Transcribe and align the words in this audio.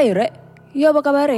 Hai 0.00 0.16
Rek, 0.16 0.32
ya 0.72 0.96
apa 0.96 1.04
kabar 1.04 1.28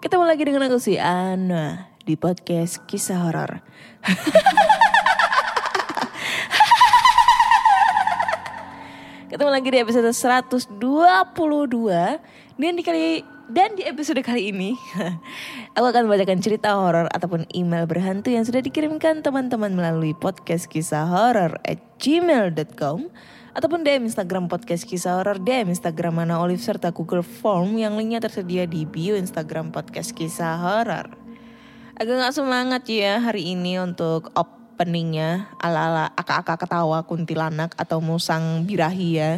Ketemu 0.00 0.24
lagi 0.24 0.48
dengan 0.48 0.64
aku 0.64 0.80
si 0.80 0.96
Ana 0.96 1.92
di 2.00 2.16
podcast 2.16 2.80
kisah 2.88 3.28
horor. 3.28 3.60
Ketemu 9.28 9.50
lagi 9.52 9.68
di 9.68 9.84
episode 9.84 10.16
122 10.16 10.80
dan 12.56 12.72
di 12.72 12.80
kali 12.80 13.20
dan 13.52 13.76
di 13.76 13.84
episode 13.84 14.24
kali 14.24 14.48
ini 14.48 14.80
aku 15.76 15.84
akan 15.84 16.08
membacakan 16.08 16.40
cerita 16.40 16.80
horor 16.80 17.04
ataupun 17.12 17.52
email 17.52 17.84
berhantu 17.84 18.32
yang 18.32 18.48
sudah 18.48 18.64
dikirimkan 18.64 19.20
teman-teman 19.20 19.76
melalui 19.76 20.16
podcast 20.16 20.72
kisah 20.72 21.04
horor 21.04 21.60
at 21.68 21.76
gmail.com 22.00 23.12
ataupun 23.54 23.82
DM 23.82 24.06
Instagram 24.06 24.46
podcast 24.46 24.86
kisah 24.86 25.18
horor, 25.18 25.42
DM 25.42 25.74
Instagram 25.74 26.22
Mana 26.22 26.38
Olive 26.38 26.62
serta 26.62 26.94
Google 26.94 27.26
Form 27.26 27.74
yang 27.78 27.98
linknya 27.98 28.22
tersedia 28.22 28.66
di 28.66 28.86
bio 28.86 29.18
Instagram 29.18 29.74
podcast 29.74 30.14
kisah 30.14 30.58
horor. 30.60 31.10
Agak 31.98 32.16
gak 32.16 32.34
semangat 32.34 32.88
ya 32.88 33.20
hari 33.20 33.52
ini 33.52 33.76
untuk 33.76 34.32
openingnya 34.32 35.52
ala-ala 35.60 36.08
akak-akak 36.16 36.64
ketawa 36.64 37.04
kuntilanak 37.04 37.76
atau 37.76 38.00
musang 38.00 38.64
birahi 38.64 39.10
ya. 39.20 39.32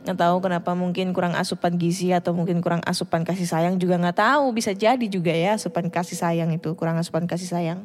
Nggak 0.00 0.16
tahu 0.16 0.36
kenapa 0.40 0.72
mungkin 0.72 1.12
kurang 1.12 1.36
asupan 1.36 1.76
gizi 1.76 2.16
atau 2.16 2.32
mungkin 2.32 2.64
kurang 2.64 2.80
asupan 2.88 3.20
kasih 3.20 3.44
sayang 3.44 3.76
juga 3.76 4.00
nggak 4.00 4.16
tahu 4.16 4.48
bisa 4.56 4.72
jadi 4.72 5.04
juga 5.10 5.28
ya 5.28 5.60
asupan 5.60 5.92
kasih 5.92 6.16
sayang 6.16 6.48
itu 6.56 6.72
kurang 6.72 6.96
asupan 6.96 7.28
kasih 7.28 7.52
sayang. 7.52 7.84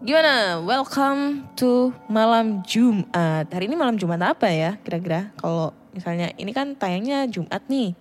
Gimana? 0.00 0.64
Welcome 0.64 1.52
to 1.60 1.92
malam 2.08 2.64
Jumat. 2.64 3.52
Hari 3.52 3.68
ini 3.68 3.76
malam 3.76 4.00
Jumat 4.00 4.16
apa 4.24 4.48
ya 4.48 4.80
kira-kira? 4.80 5.28
Kalau 5.36 5.76
misalnya 5.92 6.32
ini 6.40 6.56
kan 6.56 6.72
tayangnya 6.72 7.28
Jumat 7.28 7.60
nih. 7.68 7.92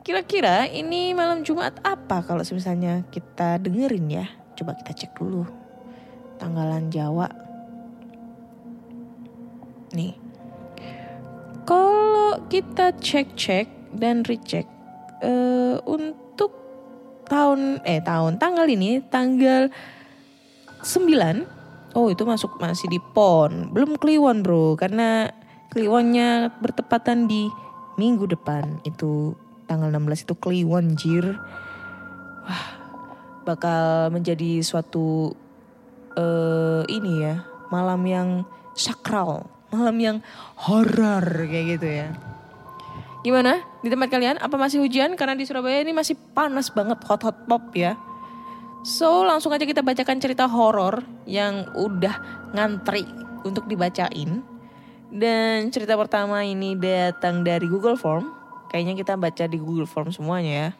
Kira-kira 0.00 0.64
ini 0.64 1.12
malam 1.12 1.44
Jumat 1.44 1.76
apa 1.84 2.24
kalau 2.24 2.40
misalnya 2.40 3.04
kita 3.12 3.60
dengerin 3.60 4.08
ya? 4.08 4.24
Coba 4.56 4.72
kita 4.80 5.04
cek 5.04 5.12
dulu. 5.20 5.44
Tanggalan 6.40 6.88
Jawa. 6.88 7.28
Nih. 9.92 10.16
Kalau 11.68 12.40
kita 12.48 12.96
cek-cek 13.04 13.68
dan 14.00 14.24
recheck 14.24 14.64
eh, 15.20 15.76
untuk 15.84 16.56
tahun 17.28 17.84
eh 17.84 18.00
tahun 18.00 18.40
tanggal 18.40 18.64
ini 18.64 19.04
tanggal 19.12 19.68
9 20.84 21.64
Oh 21.94 22.10
itu 22.10 22.26
masuk 22.26 22.58
masih 22.58 22.90
di 22.90 22.98
PON. 22.98 23.70
Belum 23.70 23.94
Kliwon 23.94 24.42
bro. 24.42 24.74
Karena 24.74 25.30
Kliwonnya 25.70 26.50
bertepatan 26.58 27.30
di 27.30 27.46
minggu 27.94 28.26
depan. 28.26 28.82
Itu 28.82 29.38
tanggal 29.70 29.94
16 29.94 30.26
itu 30.26 30.34
Kliwon 30.34 30.98
jir. 30.98 31.38
Wah 32.44 32.66
bakal 33.46 34.10
menjadi 34.10 34.64
suatu 34.64 35.36
eh 36.16 36.82
ini 36.90 37.22
ya 37.22 37.46
Malam 37.70 38.02
yang 38.06 38.28
sakral. 38.74 39.46
Malam 39.70 39.96
yang 40.02 40.16
horor 40.58 41.22
kayak 41.46 41.78
gitu 41.78 41.88
ya. 41.90 42.08
Gimana? 43.22 43.62
Di 43.82 43.88
tempat 43.88 44.10
kalian? 44.10 44.36
Apa 44.42 44.54
masih 44.58 44.82
hujan? 44.82 45.14
Karena 45.14 45.38
di 45.38 45.46
Surabaya 45.46 45.80
ini 45.82 45.94
masih 45.94 46.18
panas 46.34 46.70
banget 46.70 47.00
hot-hot 47.06 47.46
pop 47.46 47.70
ya 47.74 47.98
So 48.84 49.24
langsung 49.24 49.48
aja 49.56 49.64
kita 49.64 49.80
bacakan 49.80 50.20
cerita 50.20 50.44
horor 50.44 51.00
yang 51.24 51.72
udah 51.72 52.20
ngantri 52.52 53.08
untuk 53.40 53.64
dibacain. 53.64 54.44
Dan 55.08 55.72
cerita 55.72 55.96
pertama 55.96 56.44
ini 56.44 56.76
datang 56.76 57.40
dari 57.40 57.64
Google 57.64 57.96
Form. 57.96 58.28
Kayaknya 58.68 58.94
kita 59.00 59.14
baca 59.16 59.44
di 59.48 59.56
Google 59.56 59.88
Form 59.88 60.12
semuanya 60.12 60.52
ya. 60.52 60.70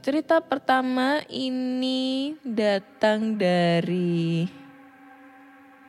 Cerita 0.00 0.40
pertama 0.40 1.20
ini 1.28 2.32
datang 2.40 3.36
dari 3.36 4.48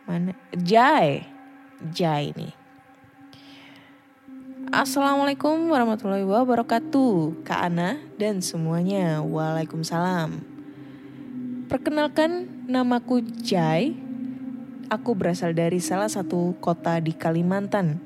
mana? 0.04 0.36
Jai. 0.52 1.24
Jai 1.96 2.36
nih. 2.36 2.59
Assalamualaikum 4.80 5.76
warahmatullahi 5.76 6.24
wabarakatuh 6.24 7.44
Kak 7.44 7.68
Ana 7.68 8.00
dan 8.16 8.40
semuanya. 8.40 9.20
Waalaikumsalam. 9.20 10.40
Perkenalkan 11.68 12.48
namaku 12.64 13.20
Jai. 13.44 14.00
Aku 14.88 15.20
berasal 15.20 15.52
dari 15.52 15.84
salah 15.84 16.08
satu 16.08 16.56
kota 16.64 16.96
di 17.04 17.12
Kalimantan 17.12 18.00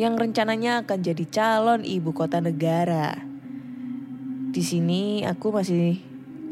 Yang 0.00 0.14
rencananya 0.24 0.88
akan 0.88 1.04
jadi 1.04 1.24
calon 1.28 1.84
ibu 1.84 2.16
kota 2.16 2.40
negara. 2.40 3.20
Di 4.48 4.64
sini 4.64 5.28
aku 5.28 5.52
masih 5.52 6.00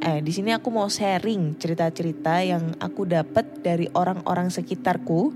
Eh, 0.05 0.21
di 0.21 0.37
sini 0.37 0.53
aku 0.53 0.69
mau 0.69 0.93
sharing 0.93 1.57
cerita-cerita 1.57 2.45
yang 2.45 2.77
aku 2.77 3.09
dapat 3.09 3.65
dari 3.65 3.89
orang-orang 3.97 4.53
sekitarku. 4.53 5.33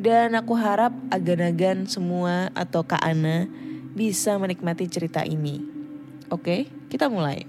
Dan 0.00 0.32
aku 0.32 0.56
harap 0.56 0.96
agan-agan 1.12 1.84
semua 1.84 2.48
atau 2.56 2.80
Kak 2.80 3.04
Ana 3.04 3.65
bisa 3.96 4.36
menikmati 4.36 4.84
cerita 4.92 5.24
ini. 5.24 5.64
Oke, 6.28 6.68
kita 6.92 7.08
mulai. 7.08 7.48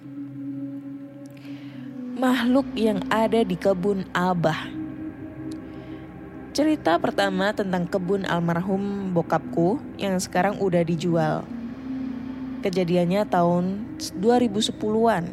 Makhluk 2.16 2.72
yang 2.72 3.03
ada 3.12 3.44
di 3.44 3.59
kebun 3.59 4.08
Abah. 4.16 4.72
Cerita 6.56 6.97
pertama 6.97 7.52
tentang 7.52 7.86
kebun 7.86 8.24
almarhum 8.25 9.12
bokapku 9.12 9.78
yang 10.00 10.16
sekarang 10.18 10.57
udah 10.57 10.81
dijual. 10.88 11.44
Kejadiannya 12.63 13.28
tahun 13.30 13.86
2010-an. 14.18 15.30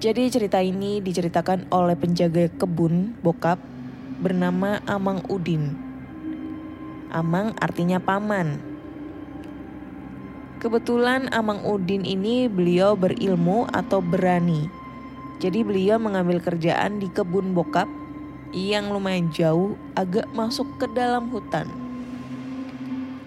Jadi 0.00 0.24
cerita 0.32 0.58
ini 0.64 0.98
diceritakan 1.04 1.70
oleh 1.70 1.94
penjaga 1.94 2.50
kebun 2.56 3.20
bokap 3.22 3.60
bernama 4.18 4.82
Amang 4.88 5.22
Udin. 5.30 5.76
Amang 7.14 7.54
artinya 7.62 8.02
paman. 8.02 8.67
Kebetulan 10.58 11.30
Amang 11.30 11.62
Udin 11.62 12.02
ini 12.02 12.50
beliau 12.50 12.98
berilmu 12.98 13.70
atau 13.70 14.02
berani. 14.02 14.66
Jadi 15.38 15.62
beliau 15.62 16.02
mengambil 16.02 16.42
kerjaan 16.42 16.98
di 16.98 17.06
kebun 17.06 17.54
bokap 17.54 17.86
yang 18.50 18.90
lumayan 18.90 19.30
jauh 19.30 19.78
agak 19.94 20.26
masuk 20.34 20.66
ke 20.82 20.90
dalam 20.98 21.30
hutan. 21.30 21.70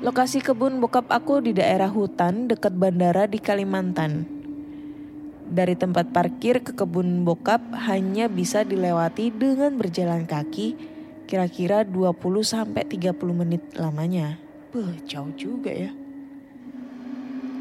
Lokasi 0.04 0.44
kebun 0.44 0.83
bokap 0.83 1.07
aku 1.07 1.39
di 1.39 1.56
daerah 1.56 1.88
hutan 1.88 2.51
dekat 2.51 2.75
bandara 2.75 3.31
di 3.31 3.39
Kalimantan. 3.39 4.27
Dari 5.48 5.80
tempat 5.80 6.12
parkir 6.12 6.60
ke 6.60 6.75
kebun 6.75 7.24
bokap 7.24 7.63
hanya 7.88 8.27
bisa 8.27 8.68
dilewati 8.68 9.31
dengan 9.31 9.80
berjalan 9.80 10.27
kaki 10.27 10.75
kira-kira 11.31 11.88
20 11.88 12.12
sampai 12.44 12.84
30 12.84 13.16
menit 13.31 13.63
lamanya. 13.80 14.36
Beuh, 14.75 15.00
jauh 15.07 15.31
juga 15.39 15.72
ya. 15.72 16.00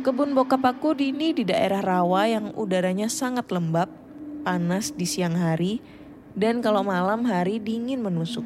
Kebun 0.00 0.32
bokap 0.32 0.64
aku 0.64 0.96
ini 0.96 1.36
di 1.36 1.44
daerah 1.44 1.84
rawa 1.84 2.24
yang 2.24 2.56
udaranya 2.56 3.12
sangat 3.12 3.52
lembab, 3.52 3.92
panas 4.40 4.96
di 4.96 5.04
siang 5.04 5.36
hari, 5.36 5.84
dan 6.32 6.64
kalau 6.64 6.80
malam 6.80 7.28
hari 7.28 7.60
dingin 7.60 8.00
menusuk. 8.00 8.40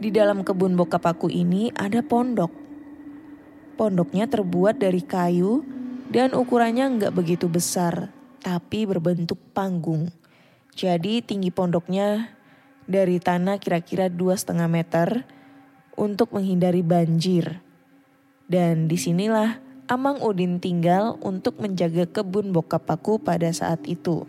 Di 0.00 0.08
dalam 0.08 0.48
kebun 0.48 0.80
bokap 0.80 1.04
aku 1.12 1.28
ini 1.28 1.68
ada 1.76 2.00
pondok. 2.00 2.64
pondoknya 3.76 4.24
terbuat 4.30 4.80
dari 4.80 5.04
kayu 5.04 5.60
dan 6.08 6.32
ukurannya 6.32 6.88
nggak 6.88 7.12
begitu 7.12 7.52
besar, 7.52 8.08
tapi 8.40 8.88
berbentuk 8.88 9.36
panggung. 9.52 10.08
Jadi 10.72 11.20
tinggi 11.20 11.52
pondoknya 11.52 12.32
dari 12.88 13.20
tanah 13.20 13.60
kira-kira 13.60 14.08
dua 14.08 14.40
setengah 14.40 14.72
meter 14.72 15.08
untuk 16.00 16.32
menghindari 16.32 16.80
banjir. 16.80 17.71
Dan 18.46 18.86
di 18.90 18.98
sinilah 18.98 19.62
Amang 19.90 20.22
Udin 20.24 20.56
tinggal 20.56 21.20
untuk 21.20 21.60
menjaga 21.60 22.08
kebun 22.08 22.54
bokap 22.54 22.88
aku 22.88 23.20
pada 23.20 23.52
saat 23.52 23.84
itu. 23.84 24.24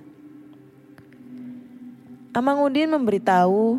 Amang 2.33 2.65
Udin 2.65 2.92
memberitahu 2.92 3.77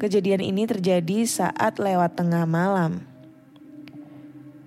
kejadian 0.00 0.40
ini 0.40 0.64
terjadi 0.64 1.28
saat 1.28 1.76
lewat 1.76 2.16
tengah 2.16 2.46
malam. 2.48 3.04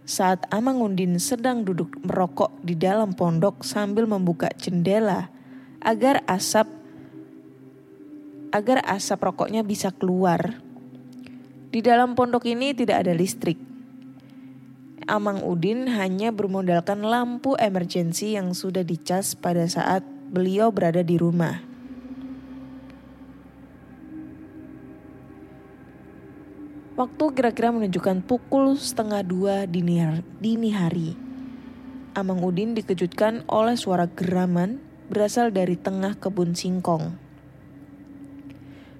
Saat 0.05 0.45
Amang 0.51 0.83
Udin 0.83 1.17
sedang 1.17 1.63
duduk 1.63 1.95
merokok 2.03 2.53
di 2.61 2.75
dalam 2.75 3.15
pondok 3.15 3.63
sambil 3.63 4.03
membuka 4.03 4.51
jendela 4.59 5.31
agar 5.79 6.21
asap 6.29 6.69
agar 8.53 8.85
asap 8.85 9.19
rokoknya 9.25 9.65
bisa 9.65 9.89
keluar. 9.89 10.61
Di 11.73 11.81
dalam 11.81 12.13
pondok 12.13 12.45
ini 12.45 12.77
tidak 12.77 13.01
ada 13.01 13.17
listrik. 13.17 13.72
Amang 15.03 15.43
Udin 15.43 15.91
hanya 15.91 16.31
bermodalkan 16.31 17.03
lampu 17.03 17.59
emergency 17.59 18.39
yang 18.39 18.55
sudah 18.55 18.87
dicas 18.87 19.35
pada 19.35 19.67
saat 19.67 19.99
beliau 20.31 20.71
berada 20.71 21.03
di 21.03 21.19
rumah. 21.19 21.59
Waktu 26.95 27.25
kira-kira 27.35 27.75
menunjukkan 27.75 28.23
pukul 28.23 28.79
setengah 28.79 29.27
dua 29.27 29.67
dini 29.67 30.71
hari. 30.71 31.19
Amang 32.15 32.39
Udin 32.39 32.71
dikejutkan 32.71 33.43
oleh 33.51 33.75
suara 33.75 34.07
geraman 34.07 34.79
berasal 35.11 35.51
dari 35.51 35.75
tengah 35.75 36.15
kebun 36.15 36.55
singkong. 36.55 37.17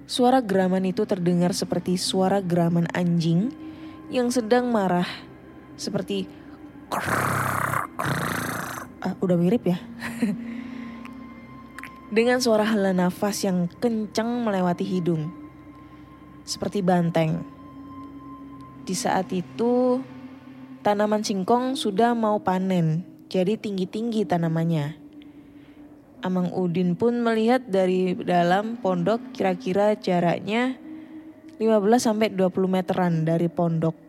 Suara 0.04 0.44
geraman 0.44 0.84
itu 0.84 1.08
terdengar 1.08 1.56
seperti 1.56 1.96
suara 1.96 2.44
geraman 2.44 2.84
anjing 2.92 3.48
yang 4.12 4.28
sedang 4.28 4.68
marah. 4.68 5.08
Seperti 5.74 6.26
ah, 9.02 9.14
udah 9.18 9.36
mirip 9.36 9.66
ya. 9.66 9.78
Dengan 12.14 12.38
suara 12.38 12.62
hela 12.62 12.94
nafas 12.94 13.42
yang 13.42 13.66
kencang 13.82 14.46
melewati 14.46 14.86
hidung. 14.86 15.34
Seperti 16.46 16.84
banteng. 16.84 17.42
Di 18.84 18.92
saat 18.92 19.32
itu 19.32 20.04
tanaman 20.84 21.24
singkong 21.24 21.74
sudah 21.74 22.12
mau 22.12 22.38
panen, 22.44 23.02
jadi 23.32 23.56
tinggi-tinggi 23.56 24.28
tanamannya. 24.28 25.00
Amang 26.20 26.52
Udin 26.52 26.92
pun 26.96 27.20
melihat 27.24 27.64
dari 27.64 28.12
dalam 28.16 28.76
pondok 28.80 29.32
kira-kira 29.32 29.96
jaraknya 29.96 30.76
15 31.56 31.80
sampai 32.00 32.28
20 32.32 32.52
meteran 32.68 33.24
dari 33.24 33.48
pondok. 33.48 34.03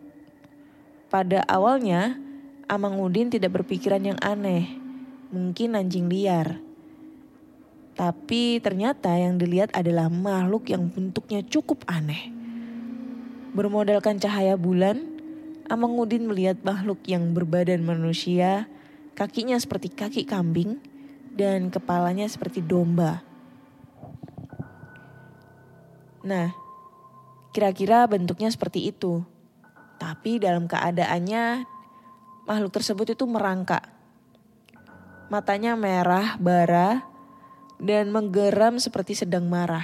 Pada 1.06 1.46
awalnya, 1.46 2.18
Amang 2.66 2.98
Udin 2.98 3.30
tidak 3.30 3.62
berpikiran 3.62 4.02
yang 4.02 4.19
aneh, 4.25 4.74
mungkin 5.30 5.78
anjing 5.78 6.10
liar. 6.10 6.57
Tapi 7.94 8.57
ternyata 8.60 9.13
yang 9.13 9.38
dilihat 9.38 9.69
adalah 9.72 10.10
makhluk 10.10 10.68
yang 10.74 10.90
bentuknya 10.90 11.46
cukup 11.46 11.86
aneh. 11.86 12.34
Bermodalkan 13.54 14.18
cahaya 14.18 14.57
bulan, 14.57 15.00
Amang 15.69 15.94
Udin 15.94 16.25
melihat 16.25 16.57
makhluk 16.66 17.00
yang 17.06 17.38
berbadan 17.38 17.86
manusia, 17.86 18.66
kakinya 19.13 19.56
seperti 19.62 19.94
kaki 19.94 20.25
kambing, 20.25 20.81
dan 21.38 21.69
kepalanya 21.69 22.25
seperti 22.25 22.66
domba. 22.66 23.22
Nah, 26.25 26.50
kira-kira 27.54 28.10
bentuknya 28.10 28.50
seperti 28.50 28.90
itu. 28.90 29.22
Tapi 29.95 30.38
dalam 30.44 30.68
keadaannya, 30.68 31.63
makhluk 32.45 32.71
tersebut 32.75 33.15
itu 33.15 33.24
merangkak. 33.25 33.88
Matanya 35.31 35.74
merah, 35.74 36.38
bara, 36.38 37.07
dan 37.81 38.13
menggeram 38.13 38.77
seperti 38.77 39.18
sedang 39.18 39.50
marah. 39.50 39.83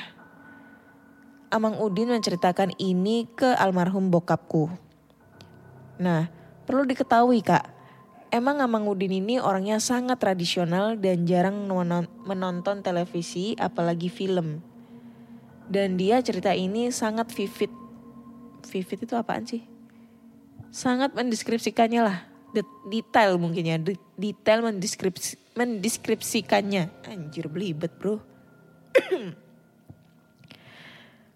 Amang 1.52 1.76
Udin 1.84 2.08
menceritakan 2.08 2.72
ini 2.80 3.28
ke 3.28 3.52
almarhum 3.60 4.08
bokapku. 4.08 4.72
Nah, 6.00 6.32
perlu 6.64 6.88
diketahui 6.88 7.44
kak, 7.44 7.68
emang 8.32 8.64
Amang 8.64 8.88
Udin 8.88 9.12
ini 9.12 9.36
orangnya 9.36 9.84
sangat 9.84 10.24
tradisional 10.24 10.96
dan 10.96 11.28
jarang 11.28 11.68
menon- 11.68 12.08
menonton 12.24 12.80
televisi 12.80 13.60
apalagi 13.60 14.08
film. 14.08 14.64
Dan 15.68 16.00
dia 16.00 16.24
cerita 16.24 16.56
ini 16.56 16.88
sangat 16.92 17.32
vivid. 17.36 17.72
Vivid 18.72 19.00
itu 19.04 19.16
apaan 19.20 19.44
sih? 19.44 19.71
Sangat 20.72 21.12
mendeskripsikannya 21.14 22.02
lah. 22.02 22.18
Det- 22.56 22.84
detail 22.88 23.36
mungkin 23.40 23.64
ya, 23.64 23.78
de- 23.80 24.00
detail 24.16 24.64
mendeskripsi 24.64 25.40
mendeskripsikannya. 25.56 26.88
Anjir 27.12 27.52
belibet 27.52 27.92
bro. 28.00 28.24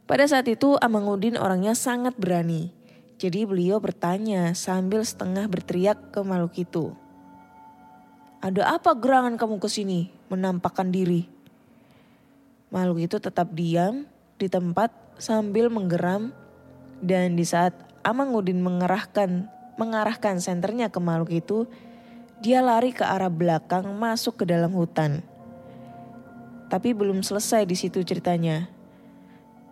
Pada 0.10 0.26
saat 0.30 0.48
itu 0.48 0.80
Amang 0.80 1.10
Udin 1.10 1.36
orangnya 1.36 1.76
sangat 1.76 2.16
berani. 2.16 2.72
Jadi 3.16 3.48
beliau 3.48 3.80
bertanya 3.80 4.52
sambil 4.54 5.02
setengah 5.02 5.48
berteriak 5.48 6.12
ke 6.12 6.20
makhluk 6.22 6.56
itu. 6.60 6.86
Ada 8.44 8.78
apa 8.78 8.94
gerangan 8.94 9.40
kamu 9.40 9.58
ke 9.58 9.66
sini 9.72 10.14
menampakkan 10.30 10.92
diri? 10.92 11.26
Makhluk 12.70 13.08
itu 13.08 13.18
tetap 13.18 13.50
diam 13.56 14.06
di 14.36 14.52
tempat 14.52 14.92
sambil 15.18 15.72
menggeram 15.72 16.36
dan 17.00 17.40
di 17.40 17.48
saat 17.48 17.74
Amang 18.06 18.38
Udin 18.38 18.62
mengerahkan 18.62 19.50
mengarahkan 19.82 20.38
senternya 20.38 20.94
ke 20.94 21.02
makhluk 21.02 21.34
itu, 21.34 21.66
dia 22.38 22.62
lari 22.62 22.94
ke 22.94 23.02
arah 23.02 23.34
belakang 23.34 23.90
masuk 23.98 24.44
ke 24.44 24.46
dalam 24.46 24.72
hutan. 24.78 25.26
Tapi 26.70 26.94
belum 26.94 27.26
selesai 27.26 27.66
di 27.66 27.74
situ 27.74 28.06
ceritanya. 28.06 28.70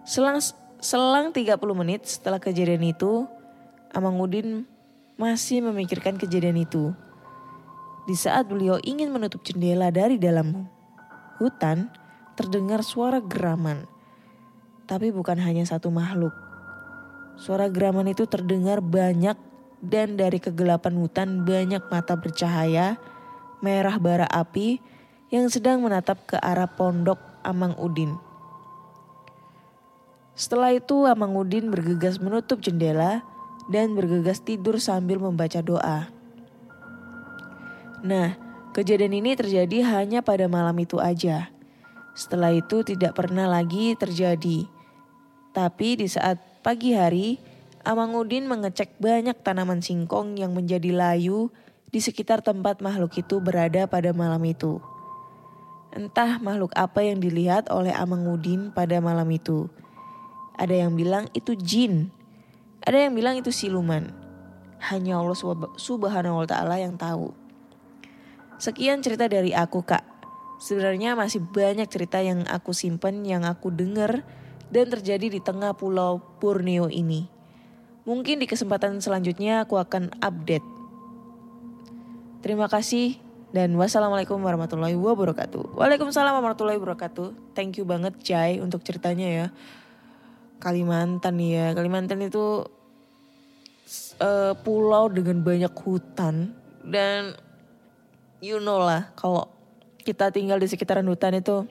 Selang 0.04 0.42
selang 0.82 1.30
30 1.32 1.56
menit 1.78 2.10
setelah 2.10 2.42
kejadian 2.42 2.84
itu, 2.84 3.30
Amang 3.94 4.18
Udin 4.18 4.66
masih 5.16 5.62
memikirkan 5.64 6.18
kejadian 6.18 6.58
itu. 6.58 6.92
Di 8.04 8.18
saat 8.18 8.50
beliau 8.50 8.82
ingin 8.84 9.14
menutup 9.14 9.46
jendela 9.48 9.88
dari 9.94 10.20
dalam 10.20 10.68
hutan, 11.40 11.88
terdengar 12.36 12.84
suara 12.84 13.24
geraman. 13.24 13.88
Tapi 14.90 15.16
bukan 15.16 15.40
hanya 15.40 15.64
satu 15.64 15.88
makhluk. 15.88 16.53
Suara 17.34 17.68
geraman 17.68 18.10
itu 18.10 18.30
terdengar 18.30 18.80
banyak 18.80 19.36
dan 19.84 20.16
dari 20.16 20.40
kegelapan 20.40 20.96
hutan 20.96 21.44
banyak 21.44 21.84
mata 21.92 22.16
bercahaya 22.16 22.96
merah 23.60 24.00
bara 24.00 24.28
api 24.28 24.80
yang 25.34 25.50
sedang 25.50 25.82
menatap 25.82 26.24
ke 26.30 26.38
arah 26.40 26.70
pondok 26.70 27.18
Amang 27.42 27.76
Udin. 27.76 28.16
Setelah 30.38 30.78
itu 30.78 31.10
Amang 31.10 31.34
Udin 31.34 31.74
bergegas 31.74 32.22
menutup 32.22 32.62
jendela 32.62 33.26
dan 33.72 33.98
bergegas 33.98 34.42
tidur 34.46 34.78
sambil 34.78 35.18
membaca 35.18 35.60
doa. 35.64 36.12
Nah, 38.04 38.36
kejadian 38.76 39.16
ini 39.16 39.34
terjadi 39.34 39.84
hanya 39.96 40.20
pada 40.20 40.46
malam 40.52 40.76
itu 40.78 41.00
aja. 41.00 41.50
Setelah 42.14 42.54
itu 42.54 42.86
tidak 42.86 43.18
pernah 43.18 43.50
lagi 43.50 43.96
terjadi. 43.98 44.70
Tapi 45.56 46.04
di 46.04 46.08
saat 46.12 46.53
pagi 46.64 46.96
hari, 46.96 47.44
Amang 47.84 48.16
Udin 48.16 48.48
mengecek 48.48 48.96
banyak 49.04 49.36
tanaman 49.44 49.84
singkong 49.84 50.40
yang 50.40 50.56
menjadi 50.56 50.96
layu 50.96 51.52
di 51.92 52.00
sekitar 52.00 52.40
tempat 52.40 52.80
makhluk 52.80 53.20
itu 53.20 53.44
berada 53.44 53.84
pada 53.92 54.16
malam 54.16 54.40
itu. 54.48 54.80
Entah 55.92 56.40
makhluk 56.40 56.72
apa 56.74 57.04
yang 57.04 57.20
dilihat 57.20 57.68
oleh 57.68 57.92
Amang 57.92 58.26
Udin 58.26 58.72
pada 58.72 59.04
malam 59.04 59.28
itu. 59.30 59.68
Ada 60.56 60.88
yang 60.88 60.96
bilang 60.96 61.28
itu 61.36 61.54
jin. 61.60 62.10
Ada 62.88 63.12
yang 63.12 63.14
bilang 63.14 63.36
itu 63.36 63.52
siluman. 63.52 64.10
Hanya 64.80 65.20
Allah 65.20 65.36
Subha- 65.36 65.76
Subhanahu 65.76 66.42
wa 66.42 66.48
taala 66.48 66.80
yang 66.80 66.96
tahu. 66.96 67.36
Sekian 68.58 69.04
cerita 69.04 69.28
dari 69.28 69.52
aku, 69.52 69.84
Kak. 69.84 70.08
Sebenarnya 70.64 71.20
masih 71.20 71.44
banyak 71.44 71.92
cerita 71.92 72.24
yang 72.24 72.48
aku 72.48 72.72
simpen, 72.72 73.28
yang 73.28 73.44
aku 73.44 73.68
dengar 73.68 74.24
dan 74.74 74.90
terjadi 74.90 75.30
di 75.30 75.40
tengah 75.40 75.78
pulau 75.78 76.18
Borneo 76.42 76.90
ini. 76.90 77.30
Mungkin 78.04 78.42
di 78.42 78.50
kesempatan 78.50 78.98
selanjutnya 79.00 79.64
aku 79.64 79.78
akan 79.78 80.12
update. 80.20 80.66
Terima 82.42 82.68
kasih 82.68 83.22
dan 83.54 83.72
wassalamualaikum 83.78 84.42
warahmatullahi 84.42 84.98
wabarakatuh. 84.98 85.78
Waalaikumsalam 85.78 86.36
warahmatullahi 86.36 86.82
wabarakatuh. 86.82 87.54
Thank 87.54 87.78
you 87.80 87.86
banget 87.86 88.18
Jai 88.26 88.60
untuk 88.60 88.82
ceritanya 88.82 89.30
ya. 89.30 89.48
Kalimantan 90.58 91.38
ya. 91.38 91.72
Kalimantan 91.78 92.20
itu 92.26 92.66
eh, 94.20 94.58
pulau 94.66 95.08
dengan 95.08 95.46
banyak 95.46 95.72
hutan 95.72 96.52
dan 96.84 97.38
you 98.44 98.60
know 98.60 98.84
lah 98.84 99.16
kalau 99.16 99.48
kita 100.04 100.28
tinggal 100.36 100.60
di 100.60 100.68
sekitaran 100.68 101.08
hutan 101.08 101.40
itu 101.40 101.64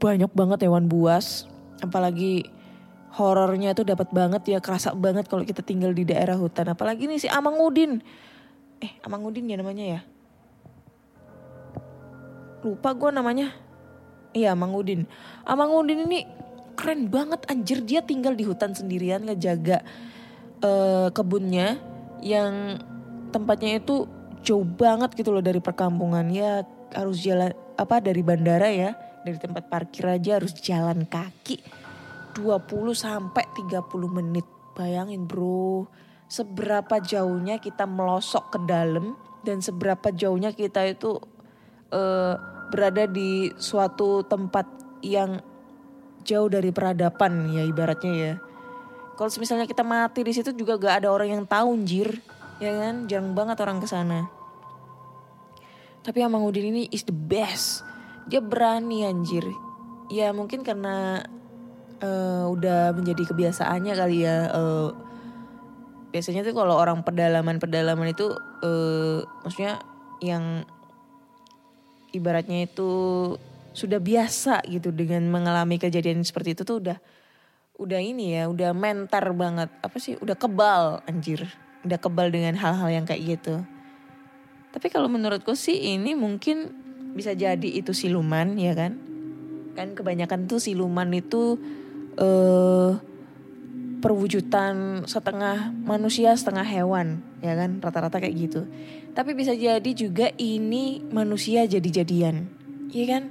banyak 0.00 0.32
banget 0.32 0.64
hewan 0.64 0.88
buas. 0.88 1.44
Apalagi 1.84 2.48
horornya 3.14 3.76
tuh 3.76 3.84
dapat 3.84 4.08
banget 4.10 4.56
ya 4.56 4.58
kerasa 4.58 4.96
banget 4.96 5.28
kalau 5.28 5.44
kita 5.44 5.60
tinggal 5.60 5.92
di 5.92 6.08
daerah 6.08 6.40
hutan. 6.40 6.72
Apalagi 6.72 7.04
nih 7.04 7.20
si 7.20 7.28
Amangudin. 7.28 8.00
Eh 8.80 8.92
Amangudin 9.04 9.46
ya 9.46 9.60
namanya 9.60 9.84
ya? 9.84 10.00
Lupa 12.64 12.96
gue 12.96 13.10
namanya. 13.12 13.52
Iya 14.32 14.56
Amangudin. 14.56 15.04
Amangudin 15.44 16.08
ini 16.08 16.24
keren 16.74 17.12
banget 17.12 17.44
anjir. 17.52 17.84
Dia 17.84 18.00
tinggal 18.00 18.32
di 18.32 18.48
hutan 18.48 18.72
sendirian 18.72 19.28
ngejaga 19.28 19.84
eh, 20.64 21.08
kebunnya 21.12 21.76
yang 22.24 22.80
tempatnya 23.32 23.80
itu 23.80 24.08
jauh 24.40 24.64
banget 24.64 25.12
gitu 25.12 25.32
loh 25.34 25.44
dari 25.44 25.60
perkampungan. 25.60 26.32
Ya 26.32 26.64
harus 26.94 27.22
jalan 27.22 27.54
apa 27.80 28.04
dari 28.04 28.20
bandara 28.20 28.68
ya. 28.68 28.92
Dari 29.24 29.36
tempat 29.40 29.68
parkir 29.68 30.04
aja 30.04 30.36
harus 30.36 30.52
jalan 30.60 31.08
kaki. 31.08 31.60
20 32.36 32.92
sampai 32.92 33.44
30 33.56 33.80
menit. 34.12 34.44
Bayangin 34.76 35.24
bro. 35.24 35.88
Seberapa 36.30 37.00
jauhnya 37.00 37.58
kita 37.58 37.88
melosok 37.88 38.54
ke 38.54 38.58
dalam 38.68 39.18
dan 39.42 39.64
seberapa 39.64 40.12
jauhnya 40.14 40.52
kita 40.52 40.86
itu 40.86 41.18
eh, 41.90 42.34
berada 42.70 43.04
di 43.10 43.50
suatu 43.58 44.22
tempat 44.22 44.68
yang 45.02 45.42
jauh 46.22 46.46
dari 46.46 46.70
peradaban 46.70 47.50
ya 47.50 47.66
ibaratnya 47.66 48.12
ya. 48.14 48.34
Kalau 49.18 49.28
misalnya 49.36 49.68
kita 49.68 49.84
mati 49.84 50.24
di 50.24 50.32
situ 50.32 50.54
juga 50.56 50.80
gak 50.80 51.04
ada 51.04 51.08
orang 51.12 51.40
yang 51.40 51.44
tahu 51.44 51.76
anjir. 51.76 52.24
Ya 52.60 52.72
kan? 52.76 53.08
Jarang 53.08 53.32
banget 53.36 53.56
orang 53.60 53.80
ke 53.80 53.88
sana 53.88 54.39
tapi 56.00 56.24
Amang 56.24 56.44
Udin 56.48 56.72
ini 56.72 56.88
is 56.88 57.04
the 57.04 57.14
best. 57.14 57.84
Dia 58.28 58.40
berani 58.40 59.04
anjir. 59.04 59.44
Ya 60.08 60.32
mungkin 60.32 60.64
karena 60.64 61.24
eh, 62.00 62.44
udah 62.48 62.96
menjadi 62.96 63.30
kebiasaannya 63.30 63.94
kali 63.94 64.24
ya 64.24 64.36
eh, 64.50 64.88
biasanya 66.10 66.42
tuh 66.42 66.56
kalau 66.56 66.74
orang 66.74 67.06
pedalaman 67.06 67.62
pedalaman 67.62 68.10
itu 68.10 68.32
eh, 68.64 69.22
maksudnya 69.44 69.78
yang 70.24 70.64
ibaratnya 72.10 72.66
itu 72.66 72.90
sudah 73.70 74.02
biasa 74.02 74.66
gitu 74.66 74.90
dengan 74.90 75.22
mengalami 75.30 75.78
kejadian 75.78 76.26
seperti 76.26 76.58
itu 76.58 76.62
tuh 76.66 76.82
udah 76.82 76.98
udah 77.80 78.00
ini 78.02 78.40
ya 78.40 78.50
udah 78.50 78.72
mentar 78.74 79.24
banget. 79.36 79.70
Apa 79.84 79.96
sih? 80.00 80.16
Udah 80.18 80.34
kebal 80.34 81.04
anjir. 81.06 81.46
Udah 81.86 81.96
kebal 81.96 82.28
dengan 82.28 82.58
hal-hal 82.60 82.88
yang 82.92 83.06
kayak 83.08 83.40
gitu 83.40 83.64
tapi 84.70 84.86
kalau 84.88 85.10
menurutku 85.10 85.58
sih 85.58 85.94
ini 85.94 86.14
mungkin 86.14 86.70
bisa 87.14 87.34
jadi 87.34 87.68
itu 87.68 87.90
siluman 87.90 88.54
ya 88.54 88.74
kan? 88.74 88.98
Kan 89.74 89.98
kebanyakan 89.98 90.46
tuh 90.46 90.62
siluman 90.62 91.10
itu 91.10 91.58
eh 92.18 92.92
perwujudan 94.00 95.04
setengah 95.04 95.76
manusia 95.84 96.32
setengah 96.38 96.64
hewan 96.64 97.22
ya 97.42 97.58
kan? 97.58 97.82
Rata-rata 97.82 98.22
kayak 98.22 98.34
gitu. 98.38 98.60
Tapi 99.10 99.34
bisa 99.34 99.52
jadi 99.58 99.90
juga 99.90 100.30
ini 100.38 101.02
manusia 101.10 101.66
jadi-jadian 101.66 102.60
iya 102.90 103.18
kan? 103.18 103.24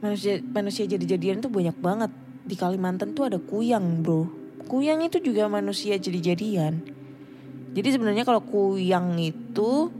Manusia 0.00 0.40
manusia 0.52 0.84
jadi-jadian 0.84 1.40
tuh 1.40 1.52
banyak 1.52 1.76
banget. 1.80 2.12
Di 2.46 2.54
Kalimantan 2.54 3.16
tuh 3.16 3.28
ada 3.28 3.38
kuyang 3.40 4.04
bro. 4.04 4.28
Kuyang 4.66 5.02
itu 5.02 5.18
juga 5.22 5.46
manusia 5.46 5.96
jadi-jadian. 5.96 6.82
Jadi 7.76 7.88
sebenarnya 7.92 8.24
kalau 8.24 8.40
kuyang 8.44 9.20
itu 9.20 9.92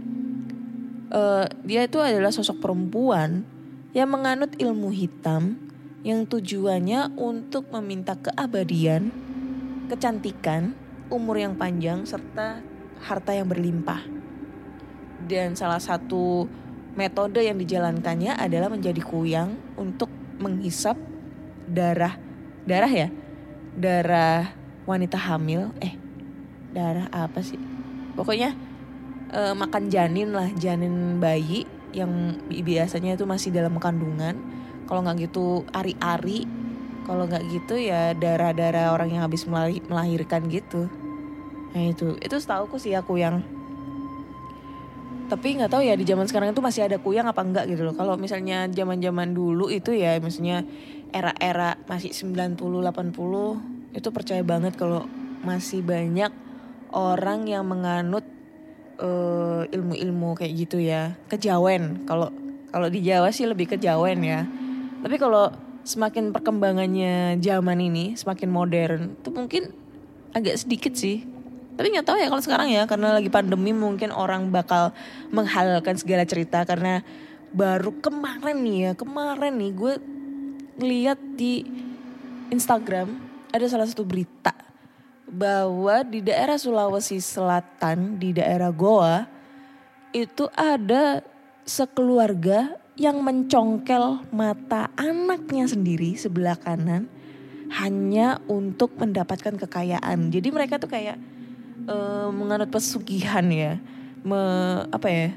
eh, 1.11 1.47
dia 1.67 1.87
itu 1.87 1.99
adalah 2.03 2.31
sosok 2.31 2.63
perempuan 2.63 3.47
yang 3.97 4.13
menganut 4.13 4.53
ilmu 4.61 4.93
hitam 4.93 5.57
yang 6.07 6.23
tujuannya 6.23 7.19
untuk 7.19 7.67
meminta 7.75 8.15
keabadian, 8.15 9.11
kecantikan, 9.91 10.79
umur 11.11 11.43
yang 11.43 11.59
panjang 11.59 12.07
serta 12.07 12.63
harta 13.03 13.33
yang 13.35 13.51
berlimpah. 13.51 14.07
Dan 15.27 15.59
salah 15.59 15.83
satu 15.83 16.47
metode 16.95 17.43
yang 17.43 17.59
dijalankannya 17.59 18.39
adalah 18.39 18.71
menjadi 18.71 19.03
kuyang 19.03 19.59
untuk 19.75 20.07
menghisap 20.39 20.95
darah 21.67 22.15
darah 22.67 22.91
ya? 22.91 23.09
Darah 23.79 24.51
wanita 24.85 25.17
hamil. 25.17 25.71
Eh 25.79 25.95
darah 26.75 27.09
apa 27.15 27.41
sih? 27.41 27.59
Pokoknya 28.19 28.53
eh, 29.33 29.54
makan 29.54 29.88
janin 29.90 30.30
lah 30.35 30.50
janin 30.54 31.18
bayi 31.18 31.66
yang 31.97 32.37
bi- 32.47 32.62
biasanya 32.62 33.16
itu 33.16 33.25
masih 33.25 33.50
dalam 33.50 33.78
kandungan. 33.80 34.37
Kalau 34.87 35.02
nggak 35.02 35.30
gitu 35.30 35.66
ari-ari. 35.73 36.47
Kalau 37.06 37.26
nggak 37.30 37.42
gitu 37.50 37.78
ya 37.78 38.12
darah-darah 38.18 38.90
orang 38.90 39.14
yang 39.14 39.23
habis 39.23 39.47
melahi- 39.47 39.83
melahirkan 39.87 40.47
gitu. 40.50 40.90
Nah 41.75 41.83
itu. 41.87 42.18
Itu 42.18 42.37
setahu 42.38 42.71
sih 42.78 42.95
aku 42.95 43.18
yang 43.18 43.42
tapi 45.26 45.59
nggak 45.59 45.75
tahu 45.75 45.83
ya 45.83 45.99
di 45.99 46.06
zaman 46.06 46.30
sekarang 46.30 46.54
itu 46.54 46.62
masih 46.62 46.87
ada 46.87 47.02
kuyang 47.02 47.26
apa 47.26 47.42
enggak 47.42 47.66
gitu 47.66 47.83
loh. 47.83 47.95
Kalau 47.99 48.14
misalnya 48.14 48.71
zaman-zaman 48.71 49.35
dulu 49.35 49.66
itu 49.66 49.90
ya 49.90 50.14
maksudnya 50.23 50.62
era-era 51.11 51.75
masih 51.90 52.14
90 52.14 52.78
80 52.78 53.59
itu 53.90 54.09
percaya 54.14 54.42
banget 54.47 54.78
kalau 54.78 55.11
masih 55.42 55.83
banyak 55.83 56.30
orang 56.95 57.49
yang 57.50 57.66
menganut 57.66 58.23
eh, 59.00 59.62
ilmu-ilmu 59.73 60.37
kayak 60.37 60.53
gitu 60.67 60.79
ya. 60.81 61.15
Kejawen. 61.29 62.05
Kalau 62.09 62.33
kalau 62.71 62.88
di 62.93 63.00
Jawa 63.00 63.33
sih 63.33 63.49
lebih 63.49 63.71
kejawen 63.71 64.21
ya. 64.21 64.45
Tapi 65.00 65.17
kalau 65.17 65.53
semakin 65.87 66.35
perkembangannya 66.35 67.38
zaman 67.38 67.79
ini 67.79 68.19
semakin 68.19 68.50
modern 68.50 69.15
itu 69.23 69.31
mungkin 69.31 69.62
agak 70.35 70.59
sedikit 70.59 70.93
sih. 70.99 71.25
Tapi 71.76 71.93
nggak 71.93 72.09
tahu 72.09 72.19
ya 72.19 72.29
kalau 72.33 72.43
sekarang 72.43 72.69
ya 72.73 72.88
karena 72.88 73.15
lagi 73.15 73.29
pandemi 73.29 73.71
mungkin 73.76 74.11
orang 74.11 74.49
bakal 74.50 74.97
menghalalkan 75.31 75.97
segala 76.00 76.26
cerita. 76.26 76.65
Karena 76.67 77.00
baru 77.55 77.95
kemarin 78.03 78.59
nih 78.61 78.79
ya 78.83 78.93
kemarin 78.99 79.55
nih 79.57 79.73
gue 79.73 79.95
ngeliat 80.76 81.19
di 81.38 81.65
Instagram 82.53 83.09
ada 83.55 83.65
salah 83.71 83.88
satu 83.88 84.05
berita 84.05 84.66
bahwa 85.26 86.06
di 86.06 86.23
daerah 86.23 86.54
Sulawesi 86.54 87.18
Selatan 87.18 88.18
di 88.23 88.30
daerah 88.30 88.71
Goa 88.71 89.26
itu 90.14 90.47
ada 90.54 91.21
sekeluarga 91.66 92.78
yang 92.97 93.21
mencongkel 93.21 94.25
mata 94.33 94.88
anaknya 94.97 95.68
sendiri 95.68 96.16
sebelah 96.16 96.56
kanan 96.56 97.11
hanya 97.68 98.38
untuk 98.47 98.95
mendapatkan 98.97 99.59
kekayaan. 99.59 100.30
Jadi 100.30 100.49
mereka 100.54 100.78
tuh 100.78 100.88
kayak 100.88 101.18
eh, 101.90 102.28
menganut 102.30 102.71
pesugihan 102.71 103.45
ya, 103.50 103.83
Me- 104.23 104.87
apa 104.95 105.09
ya? 105.11 105.28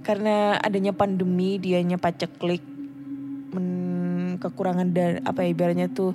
Karena 0.00 0.56
adanya 0.58 0.96
pandemi, 0.96 1.60
dianya 1.60 2.00
paceklik, 2.00 2.64
kekurangan 4.38 4.88
dan 4.92 5.24
apa 5.24 5.42
ya 5.42 5.48
ibaratnya 5.52 5.88
tuh 5.90 6.12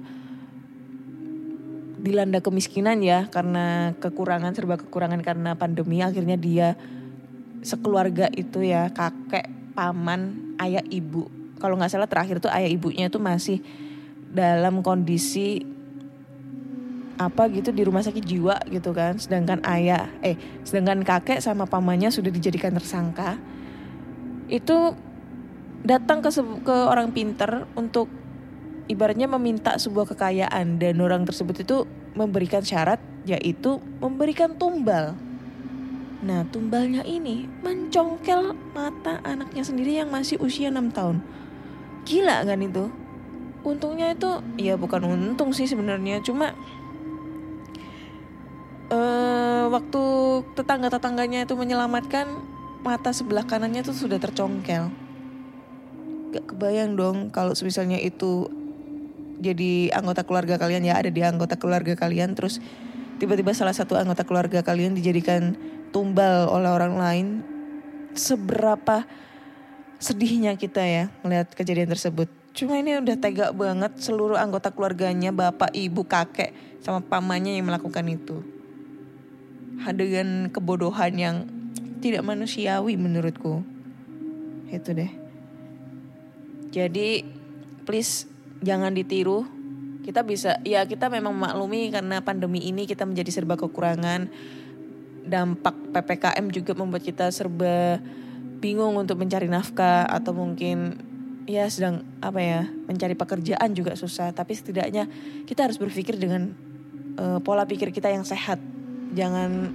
dilanda 2.02 2.42
kemiskinan 2.42 3.06
ya 3.06 3.30
karena 3.30 3.94
kekurangan 4.02 4.58
serba 4.58 4.82
kekurangan 4.82 5.22
karena 5.22 5.54
pandemi 5.54 6.02
akhirnya 6.02 6.34
dia 6.36 6.74
sekeluarga 7.62 8.26
itu 8.34 8.66
ya 8.66 8.90
kakek 8.90 9.46
paman 9.78 10.54
ayah 10.58 10.82
ibu. 10.90 11.30
Kalau 11.62 11.78
nggak 11.78 11.94
salah 11.94 12.10
terakhir 12.10 12.42
tuh 12.42 12.50
ayah 12.50 12.68
ibunya 12.68 13.06
itu 13.06 13.22
masih 13.22 13.62
dalam 14.34 14.82
kondisi 14.82 15.62
apa 17.22 17.46
gitu 17.54 17.70
di 17.70 17.86
rumah 17.86 18.02
sakit 18.02 18.26
jiwa 18.26 18.58
gitu 18.74 18.98
kan. 18.98 19.22
Sedangkan 19.22 19.62
ayah 19.70 20.10
eh 20.26 20.36
sedangkan 20.66 21.06
kakek 21.06 21.38
sama 21.38 21.70
pamannya 21.70 22.10
sudah 22.10 22.34
dijadikan 22.34 22.74
tersangka. 22.74 23.38
Itu 24.50 24.98
datang 25.86 26.26
ke 26.26 26.34
ke 26.66 26.76
orang 26.90 27.14
pinter 27.14 27.70
untuk 27.78 28.21
ibaratnya 28.90 29.30
meminta 29.30 29.78
sebuah 29.78 30.16
kekayaan 30.16 30.82
dan 30.82 30.96
orang 31.02 31.28
tersebut 31.28 31.62
itu 31.62 31.86
memberikan 32.18 32.64
syarat 32.66 33.02
yaitu 33.26 33.78
memberikan 34.02 34.58
tumbal. 34.58 35.14
Nah, 36.22 36.46
tumbalnya 36.54 37.02
ini 37.02 37.50
mencongkel 37.66 38.54
mata 38.78 39.22
anaknya 39.26 39.66
sendiri 39.66 39.98
yang 39.98 40.14
masih 40.14 40.38
usia 40.38 40.70
6 40.70 40.94
tahun. 40.94 41.18
Gila 42.06 42.46
kan 42.46 42.62
itu? 42.62 42.94
Untungnya 43.62 44.14
itu 44.14 44.42
ya 44.58 44.78
bukan 44.78 45.06
untung 45.06 45.54
sih 45.54 45.66
sebenarnya, 45.70 46.22
cuma 46.22 46.54
eh 48.92 49.66
waktu 49.70 50.04
tetangga-tetangganya 50.58 51.46
itu 51.46 51.54
menyelamatkan 51.58 52.28
mata 52.82 53.14
sebelah 53.14 53.46
kanannya 53.46 53.82
tuh 53.86 53.94
sudah 53.94 54.18
tercongkel. 54.18 54.90
Gak 56.34 56.46
kebayang 56.54 56.98
dong 56.98 57.30
kalau 57.34 57.54
misalnya 57.66 57.98
itu 57.98 58.61
jadi 59.42 59.90
anggota 59.98 60.22
keluarga 60.22 60.62
kalian 60.62 60.86
ya 60.86 61.02
ada 61.02 61.10
di 61.10 61.26
anggota 61.26 61.58
keluarga 61.58 61.98
kalian 61.98 62.38
terus 62.38 62.62
tiba-tiba 63.18 63.54
salah 63.58 63.74
satu 63.74 63.98
anggota 63.98 64.22
keluarga 64.22 64.62
kalian 64.62 64.94
dijadikan 64.94 65.58
tumbal 65.92 66.48
oleh 66.48 66.72
orang 66.72 66.96
lain, 66.96 67.28
seberapa 68.16 69.04
sedihnya 70.02 70.56
kita 70.56 70.82
ya 70.82 71.14
melihat 71.22 71.52
kejadian 71.52 71.92
tersebut. 71.92 72.32
Cuma 72.52 72.80
ini 72.80 73.00
udah 73.00 73.16
tega 73.20 73.54
banget 73.54 74.00
seluruh 74.00 74.36
anggota 74.36 74.74
keluarganya, 74.74 75.32
bapak, 75.32 75.72
ibu, 75.76 76.04
kakek, 76.04 76.52
sama 76.84 77.00
pamannya 77.04 77.60
yang 77.60 77.68
melakukan 77.68 78.08
itu. 78.10 78.44
Dengan 79.82 80.52
kebodohan 80.52 81.14
yang 81.16 81.36
tidak 82.04 82.26
manusiawi 82.26 82.98
menurutku. 83.00 83.64
Itu 84.68 84.96
deh. 84.96 85.12
Jadi 86.72 87.24
please 87.84 88.31
jangan 88.62 88.94
ditiru. 88.94 89.46
Kita 90.02 90.26
bisa 90.26 90.58
ya 90.66 90.86
kita 90.90 91.14
memang 91.14 91.38
maklumi 91.38 91.94
karena 91.94 92.26
pandemi 92.26 92.66
ini 92.66 92.90
kita 92.90 93.06
menjadi 93.06 93.30
serba 93.30 93.58
kekurangan. 93.58 94.30
Dampak 95.22 95.94
PPKM 95.94 96.50
juga 96.50 96.74
membuat 96.74 97.06
kita 97.06 97.30
serba 97.30 98.02
bingung 98.62 98.98
untuk 98.98 99.22
mencari 99.22 99.46
nafkah 99.50 100.06
atau 100.10 100.34
mungkin 100.34 101.02
ya 101.50 101.66
sedang 101.70 102.06
apa 102.22 102.40
ya 102.42 102.62
mencari 102.86 103.18
pekerjaan 103.18 103.74
juga 103.74 103.98
susah 103.98 104.30
tapi 104.30 104.54
setidaknya 104.54 105.10
kita 105.50 105.66
harus 105.66 105.82
berpikir 105.82 106.16
dengan 106.16 106.54
uh, 107.18 107.42
pola 107.42 107.66
pikir 107.66 107.90
kita 107.90 108.14
yang 108.14 108.22
sehat 108.22 108.62
jangan 109.18 109.74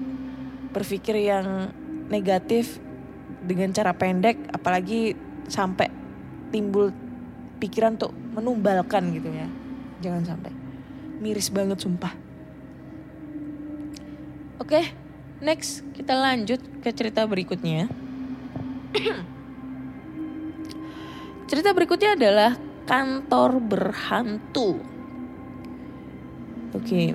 berpikir 0.71 1.19
yang 1.19 1.75
negatif 2.07 2.79
dengan 3.43 3.75
cara 3.75 3.91
pendek 3.99 4.39
apalagi 4.55 5.19
sampai 5.51 5.91
timbul 6.55 6.95
pikiran 7.59 7.99
untuk 7.99 8.15
menumbalkan 8.37 9.11
gitu 9.17 9.33
ya. 9.33 9.49
Jangan 10.05 10.23
sampai. 10.29 10.53
Miris 11.19 11.49
banget 11.49 11.81
sumpah. 11.81 12.13
Oke 14.61 15.07
next 15.41 15.85
kita 15.93 16.17
lanjut 16.17 16.61
ke 16.81 16.91
cerita 16.93 17.25
berikutnya. 17.29 17.89
Cerita 21.47 21.71
berikutnya 21.71 22.19
adalah 22.19 22.59
kantor 22.91 23.63
berhantu. 23.63 24.83
Oke. 26.75 27.15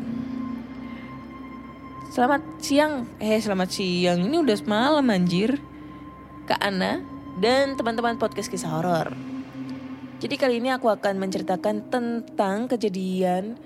Selamat 2.11 2.43
siang, 2.63 3.07
eh 3.19 3.39
selamat 3.39 3.69
siang. 3.71 4.23
Ini 4.23 4.39
udah 4.39 4.55
semalam 4.55 5.03
anjir. 5.11 5.59
Kak 6.47 6.59
Ana 6.63 7.03
dan 7.39 7.75
teman-teman 7.75 8.15
podcast 8.19 8.47
kisah 8.51 8.71
horor. 8.71 9.30
Jadi 10.21 10.37
kali 10.37 10.61
ini 10.61 10.69
aku 10.69 10.85
akan 10.85 11.17
menceritakan 11.17 11.89
tentang 11.89 12.69
kejadian 12.69 13.57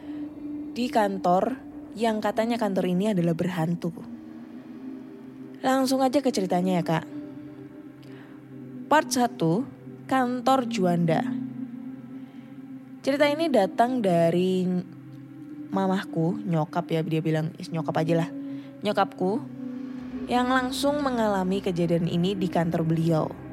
di 0.72 0.88
kantor 0.88 1.60
yang 2.00 2.24
katanya 2.24 2.56
kantor 2.56 2.96
ini 2.96 3.12
adalah 3.12 3.36
berhantu. 3.36 3.92
Langsung 5.60 6.00
aja 6.00 6.24
ke 6.24 6.32
ceritanya 6.32 6.80
ya 6.80 6.84
kak. 6.88 7.06
Part 8.88 9.12
1, 9.12 9.36
kantor 10.08 10.60
Juanda. 10.72 11.28
Cerita 13.04 13.28
ini 13.28 13.52
datang 13.52 14.00
dari 14.00 14.64
mamahku, 15.76 16.40
nyokap 16.40 16.88
ya 16.88 17.04
dia 17.04 17.20
bilang, 17.20 17.52
nyokap 17.68 18.00
aja 18.00 18.24
lah. 18.24 18.30
Nyokapku 18.80 19.44
yang 20.32 20.48
langsung 20.48 21.04
mengalami 21.04 21.60
kejadian 21.60 22.08
ini 22.08 22.32
di 22.32 22.48
kantor 22.48 22.88
beliau. 22.88 23.45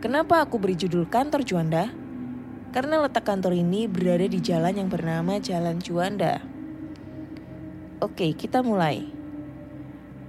Kenapa 0.00 0.40
aku 0.40 0.56
beri 0.56 0.80
judul 0.80 1.04
kantor 1.04 1.44
Juanda? 1.44 1.92
Karena 2.72 3.04
letak 3.04 3.20
kantor 3.20 3.52
ini 3.52 3.84
berada 3.84 4.24
di 4.24 4.40
jalan 4.40 4.72
yang 4.72 4.88
bernama 4.88 5.36
Jalan 5.36 5.76
Juanda. 5.76 6.40
Oke, 8.00 8.32
kita 8.32 8.64
mulai. 8.64 9.04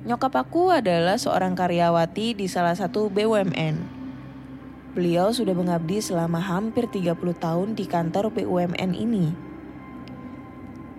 Nyokap 0.04 0.44
aku 0.44 0.76
adalah 0.76 1.16
seorang 1.16 1.56
karyawati 1.56 2.36
di 2.36 2.52
salah 2.52 2.76
satu 2.76 3.08
BUMN. 3.08 3.80
Beliau 4.92 5.32
sudah 5.32 5.56
mengabdi 5.56 6.04
selama 6.04 6.44
hampir 6.44 6.92
30 6.92 7.16
tahun 7.40 7.72
di 7.72 7.88
kantor 7.88 8.28
BUMN 8.36 8.92
ini. 8.92 9.32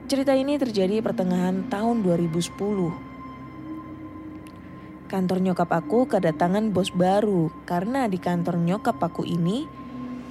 Cerita 0.09 0.33
ini 0.33 0.57
terjadi 0.57 1.05
pertengahan 1.05 1.69
tahun 1.69 2.01
2010. 2.01 3.12
Kantor 5.13 5.45
nyokap 5.45 5.69
aku 5.69 6.09
kedatangan 6.09 6.73
bos 6.73 6.89
baru 6.89 7.53
karena 7.69 8.09
di 8.09 8.17
kantor 8.17 8.57
nyokap 8.57 8.97
aku 8.97 9.29
ini 9.29 9.69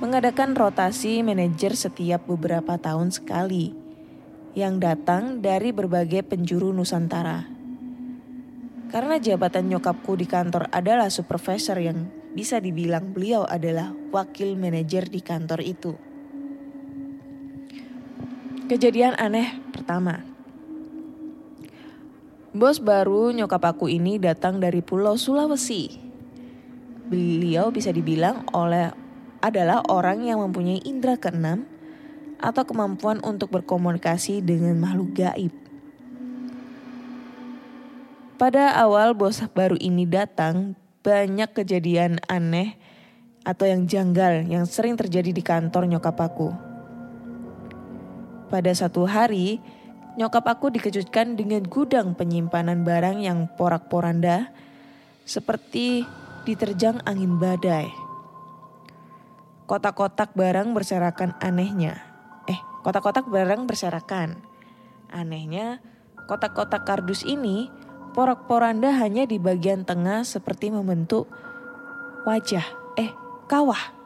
mengadakan 0.01 0.57
rotasi 0.57 1.21
manajer 1.21 1.77
setiap 1.77 2.25
beberapa 2.25 2.81
tahun 2.81 3.13
sekali 3.13 3.77
yang 4.57 4.81
datang 4.81 5.37
dari 5.37 5.69
berbagai 5.69 6.25
penjuru 6.25 6.73
Nusantara. 6.73 7.45
Karena 8.89 9.21
jabatan 9.21 9.69
nyokapku 9.69 10.17
di 10.17 10.25
kantor 10.25 10.73
adalah 10.73 11.13
supervisor 11.13 11.77
yang 11.77 12.09
bisa 12.33 12.57
dibilang 12.57 13.13
beliau 13.13 13.45
adalah 13.45 13.93
wakil 14.09 14.57
manajer 14.57 15.05
di 15.05 15.21
kantor 15.21 15.61
itu. 15.61 15.93
Kejadian 18.65 19.13
aneh 19.21 19.61
pertama. 19.69 20.30
Bos 22.51 22.83
baru 22.83 23.31
nyokap 23.31 23.63
aku 23.63 23.87
ini 23.87 24.19
datang 24.19 24.59
dari 24.59 24.83
Pulau 24.83 25.15
Sulawesi. 25.15 25.87
Beliau 27.07 27.71
bisa 27.71 27.95
dibilang 27.95 28.43
oleh 28.51 28.91
adalah 29.39 29.79
orang 29.87 30.27
yang 30.27 30.43
mempunyai 30.43 30.83
indera 30.83 31.15
keenam 31.15 31.63
atau 32.43 32.67
kemampuan 32.67 33.23
untuk 33.23 33.55
berkomunikasi 33.55 34.43
dengan 34.43 34.75
makhluk 34.83 35.15
gaib. 35.15 35.55
Pada 38.35 38.75
awal 38.83 39.15
bos 39.15 39.39
baru 39.55 39.79
ini 39.79 40.03
datang, 40.03 40.75
banyak 41.07 41.55
kejadian 41.55 42.19
aneh 42.27 42.75
atau 43.47 43.63
yang 43.63 43.87
janggal 43.87 44.43
yang 44.43 44.67
sering 44.67 44.99
terjadi 44.99 45.31
di 45.31 45.39
kantor 45.39 45.87
nyokap 45.87 46.19
aku. 46.19 46.51
Pada 48.51 48.75
satu 48.75 49.07
hari, 49.07 49.63
nyokap 50.19 50.43
aku 50.43 50.73
dikejutkan 50.73 51.39
dengan 51.39 51.63
gudang 51.63 52.13
penyimpanan 52.17 52.83
barang 52.83 53.23
yang 53.23 53.47
porak-poranda 53.55 54.51
seperti 55.23 56.03
diterjang 56.43 56.99
angin 57.07 57.37
badai. 57.39 57.87
Kotak-kotak 59.69 60.35
barang 60.35 60.75
berserakan 60.75 61.37
anehnya. 61.39 62.03
Eh, 62.49 62.59
kotak-kotak 62.83 63.31
barang 63.31 63.63
berserakan. 63.69 64.43
Anehnya, 65.07 65.79
kotak-kotak 66.27 66.83
kardus 66.83 67.23
ini 67.23 67.71
porak-poranda 68.11 68.91
hanya 68.99 69.23
di 69.23 69.39
bagian 69.39 69.87
tengah 69.87 70.27
seperti 70.27 70.75
membentuk 70.75 71.31
wajah, 72.27 72.67
eh 72.99 73.11
kawah. 73.47 74.00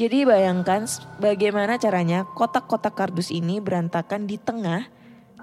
Jadi 0.00 0.24
bayangkan 0.24 0.88
bagaimana 1.20 1.76
caranya 1.76 2.24
kotak-kotak 2.24 2.96
kardus 2.96 3.28
ini 3.28 3.60
berantakan 3.60 4.24
di 4.24 4.40
tengah 4.40 4.88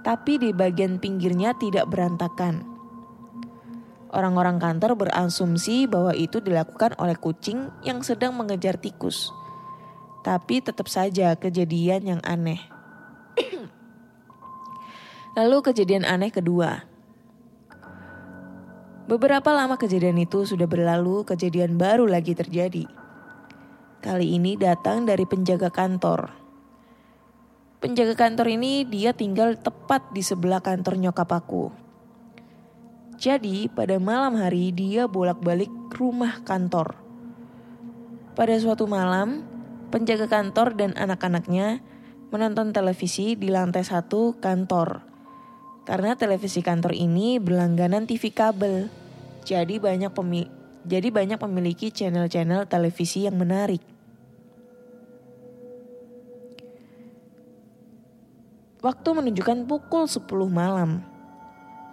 tapi 0.01 0.41
di 0.41 0.49
bagian 0.49 0.97
pinggirnya 0.97 1.53
tidak 1.61 1.85
berantakan. 1.85 2.65
Orang-orang 4.09 4.57
kantor 4.57 4.97
berasumsi 4.97 5.85
bahwa 5.85 6.09
itu 6.17 6.41
dilakukan 6.41 6.97
oleh 6.97 7.13
kucing 7.13 7.69
yang 7.85 8.01
sedang 8.01 8.33
mengejar 8.33 8.81
tikus. 8.81 9.29
Tapi 10.25 10.65
tetap 10.65 10.89
saja 10.89 11.37
kejadian 11.37 12.17
yang 12.17 12.21
aneh. 12.25 12.57
Lalu 15.37 15.57
kejadian 15.69 16.01
aneh 16.01 16.33
kedua. 16.33 16.81
Beberapa 19.05 19.53
lama 19.53 19.77
kejadian 19.77 20.17
itu 20.17 20.49
sudah 20.49 20.65
berlalu, 20.65 21.21
kejadian 21.29 21.77
baru 21.77 22.09
lagi 22.09 22.33
terjadi. 22.33 23.06
Kali 23.97 24.37
ini 24.37 24.53
datang 24.53 25.09
dari 25.09 25.25
penjaga 25.25 25.73
kantor. 25.73 26.29
Penjaga 27.81 28.13
kantor 28.13 28.53
ini 28.53 28.85
dia 28.85 29.09
tinggal 29.09 29.57
tepat 29.57 30.13
di 30.13 30.21
sebelah 30.21 30.61
kantor 30.61 31.01
nyokap 31.01 31.25
aku. 31.33 31.73
Jadi 33.17 33.65
pada 33.73 33.97
malam 33.97 34.37
hari 34.37 34.69
dia 34.69 35.09
bolak-balik 35.09 35.73
rumah 35.97 36.45
kantor. 36.45 36.93
Pada 38.37 38.53
suatu 38.61 38.85
malam, 38.85 39.41
penjaga 39.89 40.29
kantor 40.29 40.77
dan 40.77 40.93
anak-anaknya 40.93 41.81
menonton 42.29 42.69
televisi 42.69 43.33
di 43.33 43.49
lantai 43.49 43.81
satu 43.81 44.37
kantor. 44.37 45.01
Karena 45.89 46.13
televisi 46.13 46.61
kantor 46.61 46.93
ini 46.93 47.41
berlangganan 47.41 48.05
TV 48.05 48.29
kabel. 48.29 48.93
Jadi 49.41 49.81
banyak 49.81 50.13
pemilih 50.13 50.56
jadi 50.87 51.11
banyak 51.11 51.35
memiliki 51.43 51.91
channel-channel 51.91 52.63
televisi 52.71 53.27
yang 53.27 53.35
menarik. 53.35 53.83
Waktu 58.79 59.09
menunjukkan 59.11 59.67
pukul 59.67 60.07
10 60.07 60.23
malam. 60.47 61.03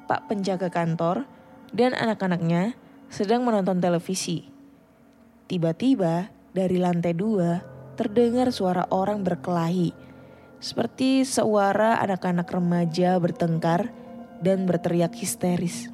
Pak 0.06 0.30
penjaga 0.30 0.70
kantor 0.70 1.26
dan 1.74 1.90
anak-anaknya 1.96 2.78
sedang 3.10 3.42
menonton 3.42 3.82
televisi. 3.82 4.46
Tiba-tiba 5.50 6.30
dari 6.54 6.78
lantai 6.78 7.16
dua 7.18 7.60
terdengar 7.98 8.54
suara 8.54 8.86
orang 8.94 9.26
berkelahi. 9.26 10.06
seperti 10.64 11.28
suara 11.28 12.00
anak-anak 12.00 12.48
remaja 12.48 13.20
bertengkar 13.20 13.92
dan 14.40 14.64
berteriak 14.64 15.12
histeris. 15.12 15.93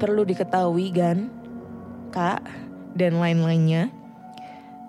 Perlu 0.00 0.24
diketahui 0.24 0.88
kan, 0.96 1.28
kak, 2.08 2.40
dan 2.96 3.20
lain-lainnya, 3.20 3.92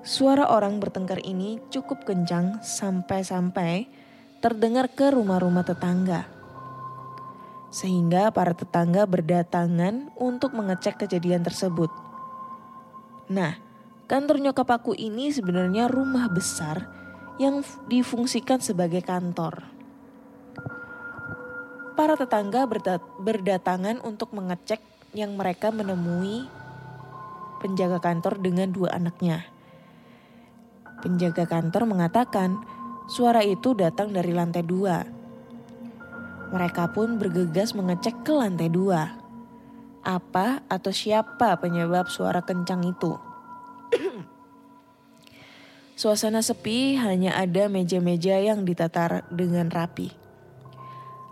suara 0.07 0.47
orang 0.47 0.79
bertengkar 0.79 1.19
ini 1.27 1.59
cukup 1.67 2.07
kencang 2.07 2.63
sampai-sampai 2.63 3.91
terdengar 4.39 4.87
ke 4.87 5.11
rumah-rumah 5.11 5.67
tetangga. 5.67 6.31
Sehingga 7.75 8.31
para 8.31 8.55
tetangga 8.55 9.03
berdatangan 9.03 10.15
untuk 10.15 10.55
mengecek 10.55 11.03
kejadian 11.03 11.43
tersebut. 11.43 11.91
Nah, 13.27 13.59
kantor 14.07 14.39
nyokap 14.39 14.79
aku 14.79 14.95
ini 14.95 15.27
sebenarnya 15.27 15.91
rumah 15.91 16.31
besar 16.31 16.87
yang 17.35 17.67
difungsikan 17.91 18.63
sebagai 18.63 19.03
kantor. 19.03 19.67
Para 21.99 22.15
tetangga 22.15 22.63
berdatangan 23.19 23.99
untuk 24.01 24.31
mengecek 24.31 24.90
yang 25.11 25.35
mereka 25.35 25.69
menemui 25.75 26.47
penjaga 27.59 27.99
kantor 27.99 28.39
dengan 28.39 28.71
dua 28.71 28.95
anaknya. 28.95 29.45
Penjaga 31.03 31.45
kantor 31.49 31.89
mengatakan 31.89 32.61
suara 33.11 33.43
itu 33.43 33.75
datang 33.75 34.15
dari 34.15 34.31
lantai 34.31 34.63
dua. 34.63 35.03
Mereka 36.51 36.91
pun 36.91 37.15
bergegas 37.19 37.75
mengecek 37.75 38.23
ke 38.23 38.33
lantai 38.33 38.67
dua. 38.67 39.17
Apa 40.01 40.65
atau 40.65 40.89
siapa 40.89 41.59
penyebab 41.61 42.09
suara 42.09 42.41
kencang 42.41 42.81
itu? 42.89 43.13
Suasana 46.01 46.41
sepi 46.41 46.97
hanya 46.97 47.37
ada 47.37 47.69
meja-meja 47.69 48.41
yang 48.41 48.65
ditata 48.65 49.21
dengan 49.29 49.69
rapi. 49.69 50.09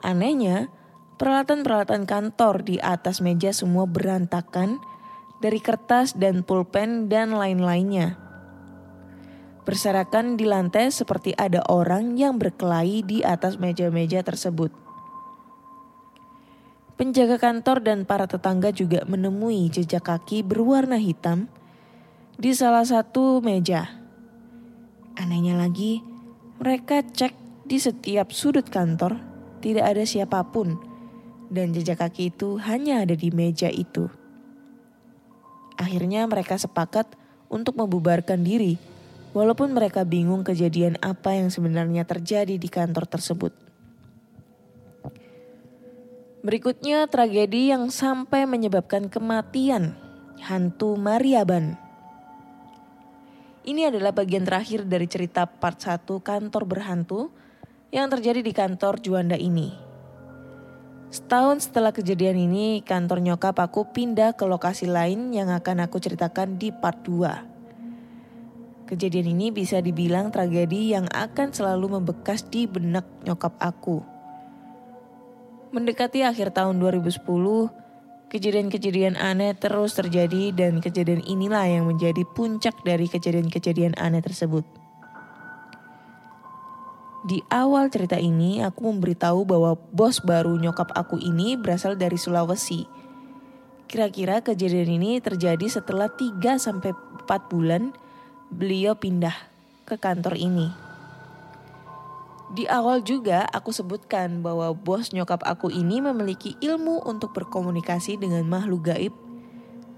Anehnya, 0.06 0.70
peralatan-peralatan 1.19 2.08
kantor 2.08 2.63
di 2.63 2.79
atas 2.79 3.19
meja 3.19 3.51
semua 3.51 3.84
berantakan 3.84 4.79
dari 5.43 5.60
kertas 5.60 6.15
dan 6.15 6.47
pulpen 6.47 7.12
dan 7.12 7.36
lain-lainnya. 7.36 8.15
Berserakan 9.67 10.39
di 10.39 10.47
lantai 10.47 10.89
seperti 10.89 11.36
ada 11.36 11.60
orang 11.67 12.15
yang 12.15 12.39
berkelahi 12.39 13.03
di 13.03 13.19
atas 13.21 13.60
meja-meja 13.60 14.23
tersebut. 14.23 14.71
Penjaga 16.95 17.36
kantor 17.36 17.84
dan 17.84 18.08
para 18.08 18.23
tetangga 18.23 18.71
juga 18.71 19.03
menemui 19.03 19.67
jejak 19.67 20.08
kaki 20.08 20.41
berwarna 20.41 20.99
hitam 20.99 21.51
di 22.39 22.55
salah 22.55 22.88
satu 22.88 23.43
meja. 23.43 23.91
Anehnya 25.19 25.60
lagi, 25.60 25.99
mereka 26.63 27.03
cek 27.03 27.36
di 27.67 27.75
setiap 27.75 28.32
sudut 28.32 28.67
kantor 28.67 29.19
tidak 29.60 29.91
ada 29.95 30.03
siapa 30.08 30.43
pun 30.47 30.88
dan 31.49 31.73
jejak 31.73 31.99
kaki 31.99 32.29
itu 32.29 32.62
hanya 32.62 33.01
ada 33.03 33.17
di 33.17 33.33
meja 33.33 33.67
itu. 33.67 34.07
Akhirnya 35.75 36.29
mereka 36.29 36.55
sepakat 36.55 37.17
untuk 37.49 37.75
membubarkan 37.75 38.45
diri 38.45 38.77
walaupun 39.33 39.73
mereka 39.73 40.05
bingung 40.05 40.45
kejadian 40.45 40.97
apa 41.01 41.33
yang 41.38 41.49
sebenarnya 41.49 42.05
terjadi 42.05 42.55
di 42.55 42.69
kantor 42.69 43.09
tersebut. 43.09 43.53
Berikutnya 46.39 47.03
tragedi 47.12 47.67
yang 47.67 47.91
sampai 47.91 48.47
menyebabkan 48.47 49.12
kematian 49.12 49.91
hantu 50.39 50.95
Mariaban. 50.95 51.75
Ini 53.67 53.91
adalah 53.91 54.15
bagian 54.15 54.47
terakhir 54.47 54.88
dari 54.88 55.03
cerita 55.03 55.43
part 55.43 55.83
1 55.83 56.07
kantor 56.07 56.63
berhantu 56.63 57.27
yang 57.91 58.07
terjadi 58.07 58.39
di 58.39 58.55
kantor 58.55 59.03
Juanda 59.03 59.35
ini. 59.35 59.88
Setahun 61.10 61.65
setelah 61.65 61.89
kejadian 61.89 62.38
ini, 62.38 62.86
kantor 62.86 63.26
nyokap 63.26 63.58
aku 63.58 63.89
pindah 63.89 64.38
ke 64.38 64.45
lokasi 64.45 64.86
lain 64.86 65.34
yang 65.34 65.50
akan 65.50 65.89
aku 65.89 65.98
ceritakan 65.98 66.62
di 66.62 66.69
part 66.69 67.02
2. 67.02 68.86
Kejadian 68.86 69.34
ini 69.34 69.50
bisa 69.50 69.82
dibilang 69.82 70.30
tragedi 70.30 70.93
yang 70.93 71.10
akan 71.10 71.50
selalu 71.50 71.98
membekas 71.98 72.45
di 72.45 72.69
benak 72.69 73.10
nyokap 73.26 73.58
aku. 73.58 74.06
Mendekati 75.74 76.22
akhir 76.22 76.54
tahun 76.54 76.78
2010, 76.78 77.26
Kejadian-kejadian 78.30 79.17
aneh 79.17 79.58
terus 79.58 79.98
terjadi 79.98 80.54
dan 80.54 80.86
kejadian 80.86 81.26
inilah 81.26 81.65
yang 81.65 81.89
menjadi 81.89 82.22
puncak 82.38 82.78
dari 82.86 83.10
kejadian-kejadian 83.10 83.98
aneh 83.98 84.22
tersebut. 84.22 84.62
Di 87.19 87.43
awal 87.51 87.91
cerita 87.91 88.15
ini 88.15 88.63
aku 88.63 88.88
memberitahu 88.95 89.43
bahwa 89.43 89.75
bos 89.91 90.23
baru 90.23 90.55
nyokap 90.55 90.95
aku 90.95 91.19
ini 91.19 91.60
berasal 91.60 91.99
dari 91.99 92.15
Sulawesi. 92.15 92.88
Kira-kira 93.91 94.39
kejadian 94.39 95.01
ini 95.01 95.19
terjadi 95.19 95.67
setelah 95.67 96.08
3 96.08 96.39
sampai 96.55 96.95
4 96.95 97.51
bulan 97.51 97.91
beliau 98.47 98.95
pindah 98.95 99.36
ke 99.84 99.99
kantor 99.99 100.39
ini. 100.39 100.71
Di 102.55 102.65
awal 102.71 103.03
juga 103.03 103.45
aku 103.51 103.75
sebutkan 103.75 104.39
bahwa 104.39 104.71
bos 104.71 105.12
nyokap 105.12 105.43
aku 105.43 105.67
ini 105.69 105.99
memiliki 105.99 106.55
ilmu 106.63 107.03
untuk 107.03 107.36
berkomunikasi 107.36 108.15
dengan 108.15 108.47
makhluk 108.47 108.95
gaib. 108.95 109.13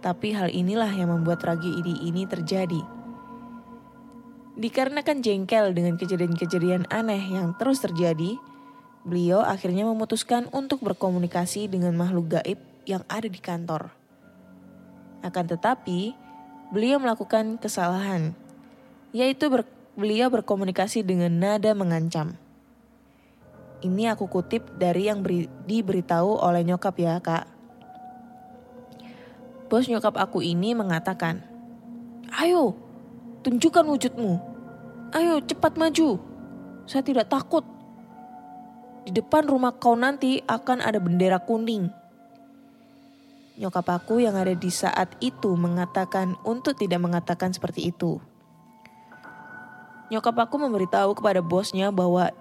Tapi 0.02 0.34
hal 0.34 0.50
inilah 0.50 0.90
yang 0.90 1.14
membuat 1.14 1.46
tragedi 1.46 2.02
ini 2.02 2.26
terjadi. 2.26 3.01
Dikarenakan 4.62 5.26
jengkel 5.26 5.74
dengan 5.74 5.98
kejadian-kejadian 5.98 6.86
aneh 6.94 7.18
yang 7.34 7.58
terus 7.58 7.82
terjadi, 7.82 8.38
beliau 9.02 9.42
akhirnya 9.42 9.90
memutuskan 9.90 10.46
untuk 10.54 10.86
berkomunikasi 10.86 11.66
dengan 11.66 11.98
makhluk 11.98 12.38
gaib 12.38 12.62
yang 12.86 13.02
ada 13.10 13.26
di 13.26 13.42
kantor. 13.42 13.90
Akan 15.26 15.50
tetapi, 15.50 16.14
beliau 16.70 17.02
melakukan 17.02 17.58
kesalahan, 17.58 18.38
yaitu 19.10 19.50
ber 19.50 19.66
beliau 19.98 20.30
berkomunikasi 20.30 21.02
dengan 21.02 21.34
nada 21.42 21.74
mengancam. 21.74 22.38
Ini 23.82 24.14
aku 24.14 24.30
kutip 24.30 24.78
dari 24.78 25.10
yang 25.10 25.26
beri, 25.26 25.50
diberitahu 25.66 26.38
oleh 26.38 26.62
nyokap 26.62 26.94
ya 27.02 27.18
kak. 27.18 27.50
Bos 29.74 29.90
nyokap 29.90 30.22
aku 30.22 30.46
ini 30.46 30.78
mengatakan, 30.78 31.42
Ayo, 32.38 32.78
tunjukkan 33.42 33.90
wujudmu. 33.90 34.51
Ayo 35.12 35.44
cepat 35.44 35.76
maju. 35.76 36.24
Saya 36.88 37.04
tidak 37.04 37.28
takut. 37.28 37.68
Di 39.04 39.12
depan 39.12 39.44
rumah 39.44 39.76
kau 39.76 40.00
nanti 40.00 40.40
akan 40.48 40.80
ada 40.80 41.04
bendera 41.04 41.36
kuning. 41.44 41.92
Nyokap 43.60 43.92
aku 43.92 44.24
yang 44.24 44.40
ada 44.40 44.56
di 44.56 44.72
saat 44.72 45.12
itu 45.20 45.60
mengatakan 45.60 46.40
untuk 46.48 46.80
tidak 46.80 47.04
mengatakan 47.04 47.52
seperti 47.52 47.92
itu. 47.92 48.24
Nyokap 50.16 50.48
aku 50.48 50.56
memberitahu 50.64 51.12
kepada 51.20 51.44
bosnya 51.44 51.92
bahwa 51.92 52.32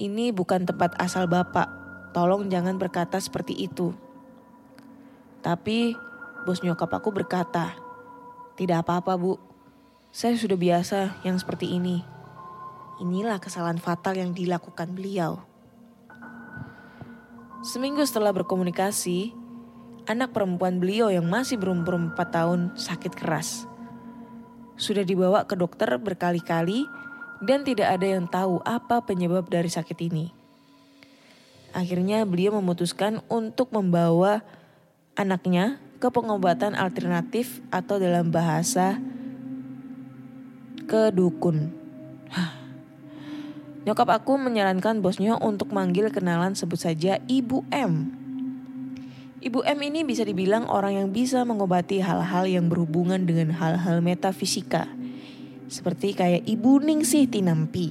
ini 0.00 0.32
bukan 0.32 0.64
tempat 0.64 0.96
asal 0.96 1.28
bapak. 1.28 1.68
Tolong 2.16 2.48
jangan 2.48 2.80
berkata 2.80 3.20
seperti 3.20 3.56
itu. 3.60 3.92
Tapi 5.44 5.92
bos 6.48 6.64
nyokap 6.64 6.88
aku 6.96 7.12
berkata, 7.12 7.76
tidak 8.56 8.88
apa-apa 8.88 9.20
bu, 9.20 9.36
saya 10.12 10.38
sudah 10.38 10.54
biasa 10.54 11.24
yang 11.24 11.40
seperti 11.40 11.72
ini. 11.74 12.04
Inilah 13.00 13.40
kesalahan 13.42 13.80
fatal 13.80 14.14
yang 14.14 14.30
dilakukan 14.36 14.92
beliau. 14.94 15.42
Seminggu 17.64 18.04
setelah 18.06 18.30
berkomunikasi, 18.30 19.34
anak 20.06 20.30
perempuan 20.30 20.78
beliau 20.78 21.08
yang 21.10 21.24
masih 21.24 21.58
berumur 21.58 21.96
4 21.96 22.14
tahun 22.28 22.60
sakit 22.76 23.16
keras 23.16 23.72
sudah 24.82 25.06
dibawa 25.06 25.46
ke 25.46 25.54
dokter 25.54 25.94
berkali-kali 25.94 26.90
dan 27.42 27.62
tidak 27.62 27.94
ada 27.98 28.06
yang 28.18 28.26
tahu 28.26 28.58
apa 28.66 29.02
penyebab 29.06 29.46
dari 29.46 29.70
sakit 29.70 29.98
ini. 30.10 30.34
Akhirnya 31.70 32.26
beliau 32.28 32.58
memutuskan 32.58 33.24
untuk 33.30 33.72
membawa 33.72 34.44
anaknya 35.16 35.80
ke 36.02 36.10
pengobatan 36.10 36.74
alternatif 36.74 37.62
atau 37.70 37.96
dalam 37.96 38.28
bahasa 38.34 39.00
ke 40.86 41.14
dukun. 41.14 41.70
Nyokap 43.82 44.22
aku 44.22 44.38
menyarankan 44.38 45.02
bosnya 45.02 45.34
untuk 45.42 45.74
manggil 45.74 46.06
kenalan 46.14 46.54
sebut 46.54 46.78
saja 46.78 47.18
Ibu 47.26 47.66
M. 47.74 48.14
Ibu 49.42 49.66
M 49.66 49.78
ini 49.82 50.06
bisa 50.06 50.22
dibilang 50.22 50.70
orang 50.70 51.02
yang 51.02 51.08
bisa 51.10 51.42
mengobati 51.42 51.98
hal-hal 51.98 52.46
yang 52.46 52.70
berhubungan 52.70 53.26
dengan 53.26 53.50
hal-hal 53.58 53.98
metafisika. 53.98 54.86
Seperti 55.66 56.14
kayak 56.14 56.46
Ibu 56.46 56.78
Ningsih 56.78 57.26
Tinampi. 57.26 57.90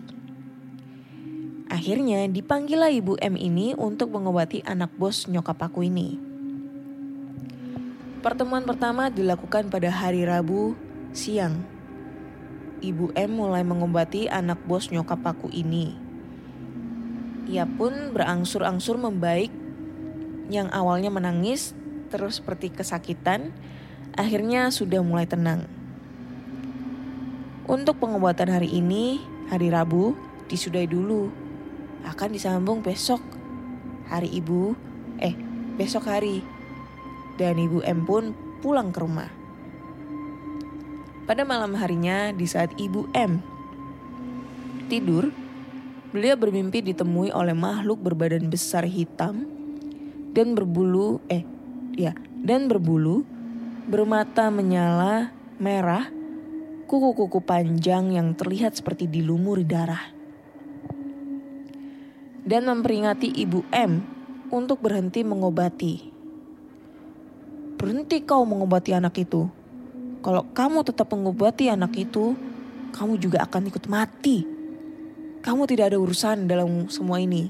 Akhirnya 1.68 2.24
dipanggillah 2.32 2.88
Ibu 2.96 3.20
M 3.20 3.36
ini 3.36 3.76
untuk 3.76 4.16
mengobati 4.16 4.64
anak 4.64 4.96
bos 4.96 5.28
nyokap 5.28 5.60
aku 5.60 5.84
ini. 5.84 6.16
Pertemuan 8.24 8.64
pertama 8.64 9.12
dilakukan 9.12 9.68
pada 9.68 9.92
hari 9.92 10.24
Rabu 10.24 10.78
siang. 11.12 11.81
Ibu 12.82 13.14
M 13.14 13.38
mulai 13.38 13.62
mengobati 13.62 14.26
anak 14.26 14.66
bos 14.66 14.90
nyokap 14.90 15.22
aku 15.22 15.54
ini. 15.54 15.94
Ia 17.46 17.70
pun 17.70 18.10
berangsur-angsur 18.10 18.98
membaik 18.98 19.54
yang 20.50 20.66
awalnya 20.74 21.14
menangis 21.14 21.78
terus 22.10 22.42
seperti 22.42 22.74
kesakitan, 22.74 23.54
akhirnya 24.18 24.74
sudah 24.74 25.00
mulai 25.06 25.30
tenang. 25.30 25.70
Untuk 27.70 28.02
pengobatan 28.02 28.50
hari 28.50 28.68
ini, 28.68 29.22
hari 29.48 29.70
Rabu, 29.70 30.18
disudahi 30.50 30.90
dulu. 30.90 31.32
Akan 32.02 32.34
disambung 32.34 32.82
besok, 32.82 33.22
hari 34.10 34.28
Ibu, 34.28 34.74
eh 35.22 35.38
besok 35.78 36.10
hari. 36.10 36.44
Dan 37.38 37.62
Ibu 37.62 37.86
M 37.86 38.04
pun 38.04 38.34
pulang 38.60 38.90
ke 38.90 39.00
rumah. 39.00 39.41
Pada 41.30 41.46
malam 41.46 41.78
harinya, 41.78 42.34
di 42.34 42.50
saat 42.50 42.74
Ibu 42.76 43.14
M 43.14 43.62
tidur, 44.92 45.32
beliau 46.12 46.36
bermimpi 46.36 46.84
ditemui 46.84 47.32
oleh 47.32 47.56
makhluk 47.56 48.04
berbadan 48.04 48.52
besar 48.52 48.84
hitam 48.84 49.48
dan 50.36 50.52
berbulu, 50.52 51.24
eh, 51.32 51.48
ya, 51.96 52.12
dan 52.44 52.68
berbulu, 52.68 53.24
bermata 53.88 54.52
menyala 54.52 55.32
merah, 55.64 56.12
kuku-kuku 56.92 57.40
panjang 57.40 58.12
yang 58.12 58.36
terlihat 58.36 58.76
seperti 58.76 59.08
dilumuri 59.08 59.64
darah. 59.64 60.12
Dan 62.44 62.68
memperingati 62.68 63.32
Ibu 63.32 63.72
M 63.72 64.04
untuk 64.52 64.84
berhenti 64.84 65.24
mengobati. 65.24 66.12
Berhenti 67.80 68.18
kau 68.28 68.44
mengobati 68.44 68.92
anak 68.92 69.16
itu. 69.24 69.61
Kalau 70.22 70.46
kamu 70.54 70.86
tetap 70.86 71.10
mengobati 71.10 71.74
anak 71.74 71.98
itu, 71.98 72.38
kamu 72.94 73.18
juga 73.18 73.42
akan 73.42 73.74
ikut 73.74 73.90
mati. 73.90 74.46
Kamu 75.42 75.66
tidak 75.66 75.90
ada 75.90 75.98
urusan 75.98 76.46
dalam 76.46 76.86
semua 76.94 77.18
ini. 77.18 77.50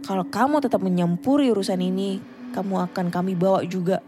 Kalau 0.00 0.24
kamu 0.24 0.64
tetap 0.64 0.80
menyampuri 0.80 1.52
urusan 1.52 1.76
ini, 1.76 2.24
kamu 2.56 2.88
akan 2.88 3.12
kami 3.12 3.36
bawa 3.36 3.60
juga. 3.68 4.00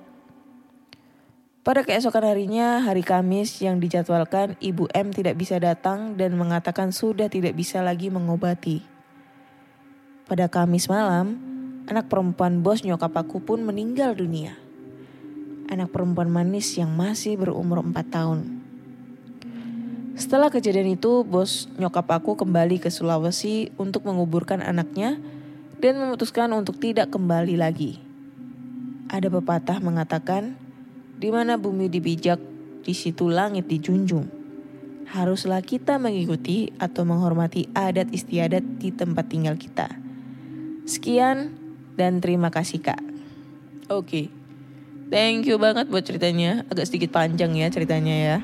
Pada 1.60 1.84
keesokan 1.84 2.24
harinya, 2.24 2.80
hari 2.80 3.04
Kamis 3.04 3.60
yang 3.60 3.76
dijadwalkan, 3.76 4.56
Ibu 4.56 4.88
M 4.96 5.12
tidak 5.12 5.36
bisa 5.36 5.60
datang 5.60 6.16
dan 6.16 6.32
mengatakan 6.34 6.96
sudah 6.96 7.28
tidak 7.28 7.52
bisa 7.52 7.84
lagi 7.84 8.08
mengobati. 8.08 8.80
Pada 10.24 10.48
Kamis 10.48 10.88
malam, 10.88 11.36
anak 11.92 12.08
perempuan 12.08 12.64
bos 12.64 12.80
nyokap 12.80 13.12
aku 13.12 13.44
pun 13.44 13.60
meninggal 13.62 14.16
dunia 14.16 14.61
anak 15.68 15.94
perempuan 15.94 16.32
manis 16.32 16.74
yang 16.78 16.90
masih 16.94 17.38
berumur 17.38 17.84
4 17.84 17.92
tahun. 18.08 18.40
Setelah 20.12 20.52
kejadian 20.52 20.94
itu, 20.94 21.24
bos 21.24 21.72
nyokap 21.80 22.04
aku 22.12 22.36
kembali 22.36 22.78
ke 22.78 22.92
Sulawesi 22.92 23.72
untuk 23.80 24.04
menguburkan 24.04 24.60
anaknya 24.60 25.16
dan 25.80 25.98
memutuskan 25.98 26.52
untuk 26.52 26.78
tidak 26.78 27.10
kembali 27.10 27.56
lagi. 27.56 27.98
Ada 29.08 29.32
pepatah 29.32 29.80
mengatakan, 29.80 30.54
di 31.16 31.28
mana 31.32 31.56
bumi 31.56 31.88
dibijak, 31.88 32.38
di 32.82 32.94
situ 32.94 33.30
langit 33.30 33.70
dijunjung. 33.70 34.26
Haruslah 35.12 35.60
kita 35.60 36.00
mengikuti 36.00 36.72
atau 36.80 37.04
menghormati 37.04 37.68
adat 37.76 38.08
istiadat 38.10 38.64
di 38.80 38.90
tempat 38.90 39.28
tinggal 39.28 39.56
kita. 39.60 39.90
Sekian 40.88 41.52
dan 41.94 42.18
terima 42.18 42.50
kasih 42.50 42.80
kak. 42.82 43.00
Oke. 43.92 44.41
Thank 45.12 45.44
you 45.44 45.60
banget 45.60 45.92
buat 45.92 46.08
ceritanya. 46.08 46.64
Agak 46.72 46.88
sedikit 46.88 47.12
panjang 47.12 47.52
ya 47.52 47.68
ceritanya 47.68 48.16
ya. 48.16 48.36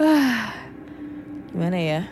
Ah, 0.00 0.56
Gimana 1.52 1.76
ya? 1.76 2.08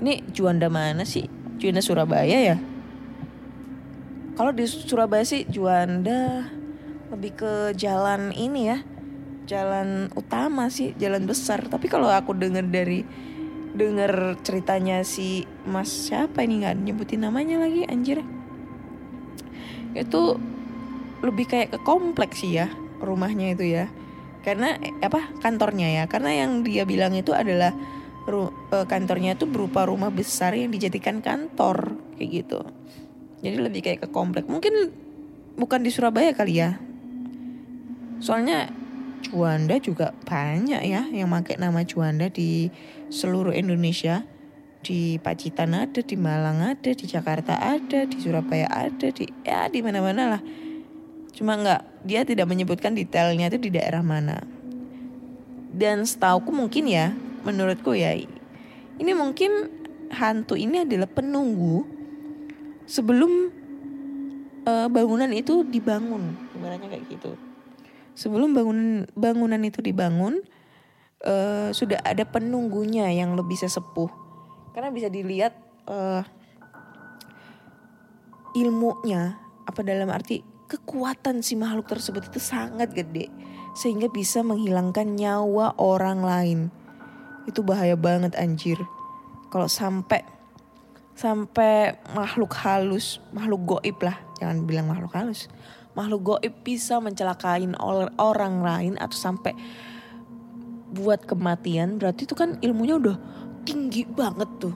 Ini 0.00 0.24
Juanda 0.32 0.72
mana 0.72 1.04
sih? 1.04 1.28
Juanda 1.60 1.84
Surabaya 1.84 2.40
ya? 2.40 2.56
Kalau 4.32 4.56
di 4.56 4.64
Surabaya 4.64 5.20
sih 5.28 5.44
Juanda 5.44 6.48
lebih 7.12 7.36
ke 7.36 7.52
jalan 7.76 8.32
ini 8.32 8.72
ya. 8.72 8.78
Jalan 9.44 10.08
utama 10.16 10.72
sih, 10.72 10.96
jalan 10.96 11.28
besar. 11.28 11.68
Tapi 11.68 11.92
kalau 11.92 12.08
aku 12.08 12.32
dengar 12.32 12.64
dari 12.64 13.04
dengar 13.76 14.40
ceritanya 14.40 15.04
si 15.04 15.44
Mas 15.68 15.92
siapa 16.08 16.40
ini 16.40 16.64
nggak 16.64 16.80
nyebutin 16.80 17.28
namanya 17.28 17.60
lagi 17.60 17.84
anjir 17.84 18.24
itu 20.04 20.36
lebih 21.24 21.48
kayak 21.48 21.72
ke 21.72 21.78
kompleks 21.80 22.44
sih 22.44 22.60
ya 22.60 22.68
rumahnya 23.00 23.56
itu 23.56 23.64
ya. 23.64 23.88
Karena 24.44 24.76
eh, 24.78 24.94
apa 25.02 25.32
kantornya 25.40 25.88
ya. 25.90 26.04
Karena 26.06 26.32
yang 26.32 26.60
dia 26.62 26.84
bilang 26.84 27.16
itu 27.16 27.32
adalah 27.32 27.72
ru- 28.28 28.52
eh, 28.72 28.86
kantornya 28.86 29.38
itu 29.38 29.48
berupa 29.48 29.88
rumah 29.88 30.12
besar 30.12 30.52
yang 30.54 30.70
dijadikan 30.70 31.24
kantor 31.24 31.96
kayak 32.16 32.44
gitu. 32.44 32.60
Jadi 33.40 33.56
lebih 33.60 33.80
kayak 33.84 34.06
ke 34.06 34.08
kompleks. 34.10 34.48
Mungkin 34.48 34.92
bukan 35.56 35.80
di 35.82 35.90
Surabaya 35.92 36.32
kali 36.32 36.60
ya. 36.60 36.78
Soalnya 38.20 38.72
Juanda 39.26 39.76
juga 39.82 40.12
banyak 40.24 40.82
ya 40.86 41.08
yang 41.10 41.32
pakai 41.32 41.58
nama 41.58 41.82
Juanda 41.82 42.30
di 42.30 42.70
seluruh 43.10 43.52
Indonesia 43.52 44.22
di 44.86 45.18
Pacitan 45.18 45.74
ada, 45.74 45.98
di 45.98 46.14
Malang 46.14 46.62
ada, 46.62 46.90
di 46.94 47.04
Jakarta 47.10 47.58
ada, 47.58 48.06
di 48.06 48.16
Surabaya 48.22 48.70
ada, 48.70 49.10
di 49.10 49.26
ya 49.42 49.66
di 49.66 49.82
mana-mana 49.82 50.38
lah. 50.38 50.42
Cuma 51.34 51.58
nggak 51.58 52.06
dia 52.06 52.22
tidak 52.22 52.46
menyebutkan 52.46 52.94
detailnya 52.94 53.50
itu 53.50 53.58
di 53.58 53.74
daerah 53.74 54.06
mana. 54.06 54.38
Dan 55.74 56.06
setauku 56.06 56.54
mungkin 56.54 56.86
ya, 56.86 57.10
menurutku 57.42 57.98
ya, 57.98 58.14
ini 58.96 59.12
mungkin 59.12 59.74
hantu 60.14 60.54
ini 60.54 60.86
adalah 60.86 61.10
penunggu 61.10 61.82
sebelum 62.86 63.50
eh, 64.70 64.86
bangunan 64.86 65.28
itu 65.34 65.66
dibangun, 65.66 66.30
ibaratnya 66.54 66.94
kayak 66.94 67.10
gitu. 67.10 67.34
Sebelum 68.14 68.54
bangunan 68.54 69.10
bangunan 69.18 69.60
itu 69.66 69.82
dibangun, 69.82 70.46
eh, 71.26 71.74
sudah 71.74 72.00
ada 72.06 72.22
penunggunya 72.22 73.10
yang 73.10 73.34
lebih 73.34 73.58
sesepuh 73.58 74.25
karena 74.76 74.92
bisa 74.92 75.08
dilihat 75.08 75.56
eh, 75.88 76.22
ilmunya 78.60 79.40
apa 79.64 79.80
dalam 79.80 80.12
arti 80.12 80.44
kekuatan 80.68 81.40
si 81.40 81.56
makhluk 81.56 81.88
tersebut 81.88 82.28
itu 82.28 82.36
sangat 82.36 82.92
gede 82.92 83.32
sehingga 83.72 84.12
bisa 84.12 84.44
menghilangkan 84.44 85.16
nyawa 85.16 85.80
orang 85.80 86.20
lain. 86.20 86.60
Itu 87.48 87.64
bahaya 87.64 87.96
banget 87.96 88.36
anjir. 88.36 88.76
Kalau 89.48 89.64
sampai 89.64 90.36
sampai 91.16 91.96
makhluk 92.12 92.52
halus 92.60 93.24
makhluk 93.32 93.80
goib 93.80 93.96
lah 94.04 94.20
jangan 94.36 94.68
bilang 94.68 94.84
makhluk 94.92 95.16
halus 95.16 95.48
makhluk 95.96 96.36
goib 96.36 96.52
bisa 96.60 97.00
mencelakain 97.00 97.72
orang 98.20 98.60
lain 98.60 99.00
atau 99.00 99.16
sampai 99.16 99.56
buat 100.92 101.24
kematian 101.24 101.96
berarti 101.96 102.28
itu 102.28 102.36
kan 102.36 102.60
ilmunya 102.60 103.00
udah 103.00 103.16
tinggi 103.66 104.06
banget 104.06 104.48
tuh. 104.62 104.74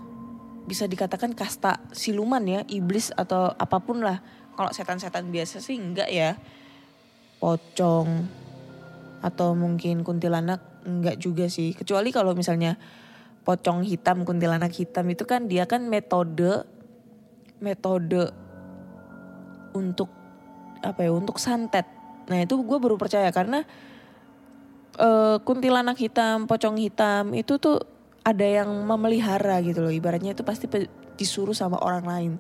Bisa 0.67 0.91
dikatakan 0.91 1.33
kasta 1.33 1.79
siluman 1.95 2.43
ya 2.43 2.67
iblis 2.67 3.15
atau 3.15 3.55
apa 3.55 3.79
pun 3.79 4.03
lah. 4.03 4.19
Kalau 4.59 4.75
setan-setan 4.75 5.31
biasa 5.31 5.63
sih 5.63 5.79
enggak 5.79 6.11
ya. 6.11 6.35
Pocong 7.39 8.27
atau 9.23 9.55
mungkin 9.55 10.03
kuntilanak 10.03 10.61
enggak 10.85 11.17
juga 11.23 11.47
sih. 11.47 11.73
Kecuali 11.73 12.11
kalau 12.11 12.35
misalnya 12.35 12.75
pocong 13.47 13.87
hitam 13.87 14.27
kuntilanak 14.27 14.75
hitam 14.75 15.09
itu 15.09 15.25
kan 15.25 15.49
dia 15.49 15.65
kan 15.65 15.89
metode 15.89 16.67
metode 17.63 18.33
untuk 19.73 20.11
apa 20.83 21.07
ya 21.07 21.13
untuk 21.13 21.37
santet. 21.41 21.87
Nah 22.29 22.39
itu 22.41 22.61
gue 22.61 22.79
baru 22.81 22.97
percaya 22.97 23.29
karena 23.33 23.65
eh, 24.97 25.37
kuntilanak 25.41 25.97
hitam 26.01 26.49
pocong 26.49 26.77
hitam 26.81 27.33
itu 27.37 27.57
tuh 27.61 28.00
ada 28.25 28.45
yang 28.45 28.69
memelihara 28.85 29.61
gitu 29.65 29.81
loh. 29.81 29.93
Ibaratnya 29.93 30.37
itu 30.37 30.45
pasti 30.45 30.69
disuruh 31.17 31.57
sama 31.57 31.81
orang 31.81 32.05
lain. 32.05 32.33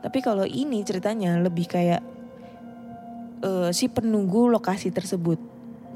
Tapi 0.00 0.18
kalau 0.24 0.44
ini 0.44 0.84
ceritanya 0.84 1.36
lebih 1.40 1.68
kayak 1.68 2.02
eh, 3.44 3.70
si 3.72 3.88
penunggu 3.88 4.48
lokasi 4.48 4.92
tersebut. 4.92 5.40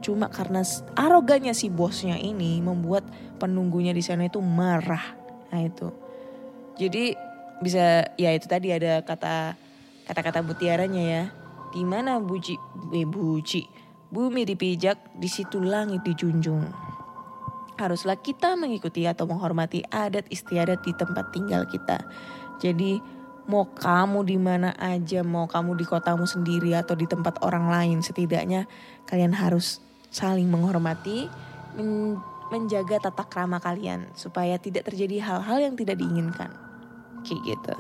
Cuma 0.01 0.33
karena 0.33 0.65
arogannya 0.97 1.53
si 1.53 1.69
bosnya 1.69 2.17
ini 2.17 2.65
membuat 2.65 3.05
penunggunya 3.37 3.93
di 3.93 4.01
sana 4.01 4.29
itu 4.29 4.41
marah. 4.41 5.17
Nah 5.53 5.61
itu. 5.61 5.89
Jadi 6.81 7.13
bisa 7.61 8.09
ya 8.17 8.33
itu 8.33 8.49
tadi 8.49 8.73
ada 8.73 9.05
kata 9.05 9.57
kata-kata 10.09 10.41
mutiaranya 10.41 11.03
ya. 11.05 11.25
Di 11.71 11.85
mana 11.85 12.19
buji 12.19 12.57
eh, 12.97 13.07
buji 13.07 13.63
bumi 14.11 14.43
dipijak 14.43 14.99
di 15.15 15.31
situ 15.31 15.63
langit 15.63 16.03
dijunjung 16.03 16.90
haruslah 17.81 18.21
kita 18.21 18.61
mengikuti 18.61 19.09
atau 19.09 19.25
menghormati 19.25 19.81
adat 19.89 20.29
istiadat 20.29 20.85
di 20.85 20.93
tempat 20.93 21.33
tinggal 21.33 21.65
kita. 21.65 21.97
Jadi 22.61 23.01
mau 23.49 23.65
kamu 23.73 24.23
di 24.29 24.37
mana 24.37 24.77
aja, 24.77 25.25
mau 25.25 25.49
kamu 25.49 25.81
di 25.81 25.89
kotamu 25.89 26.29
sendiri 26.29 26.77
atau 26.77 26.93
di 26.93 27.09
tempat 27.09 27.41
orang 27.41 27.73
lain, 27.73 27.99
setidaknya 28.05 28.69
kalian 29.09 29.33
harus 29.33 29.81
saling 30.13 30.47
menghormati 30.53 31.27
men- 31.75 32.21
menjaga 32.51 32.99
tata 32.99 33.25
krama 33.31 33.63
kalian 33.63 34.11
supaya 34.19 34.59
tidak 34.59 34.91
terjadi 34.91 35.23
hal-hal 35.23 35.71
yang 35.71 35.75
tidak 35.79 35.97
diinginkan. 35.97 36.51
Kayak 37.23 37.57
gitu. 37.57 37.75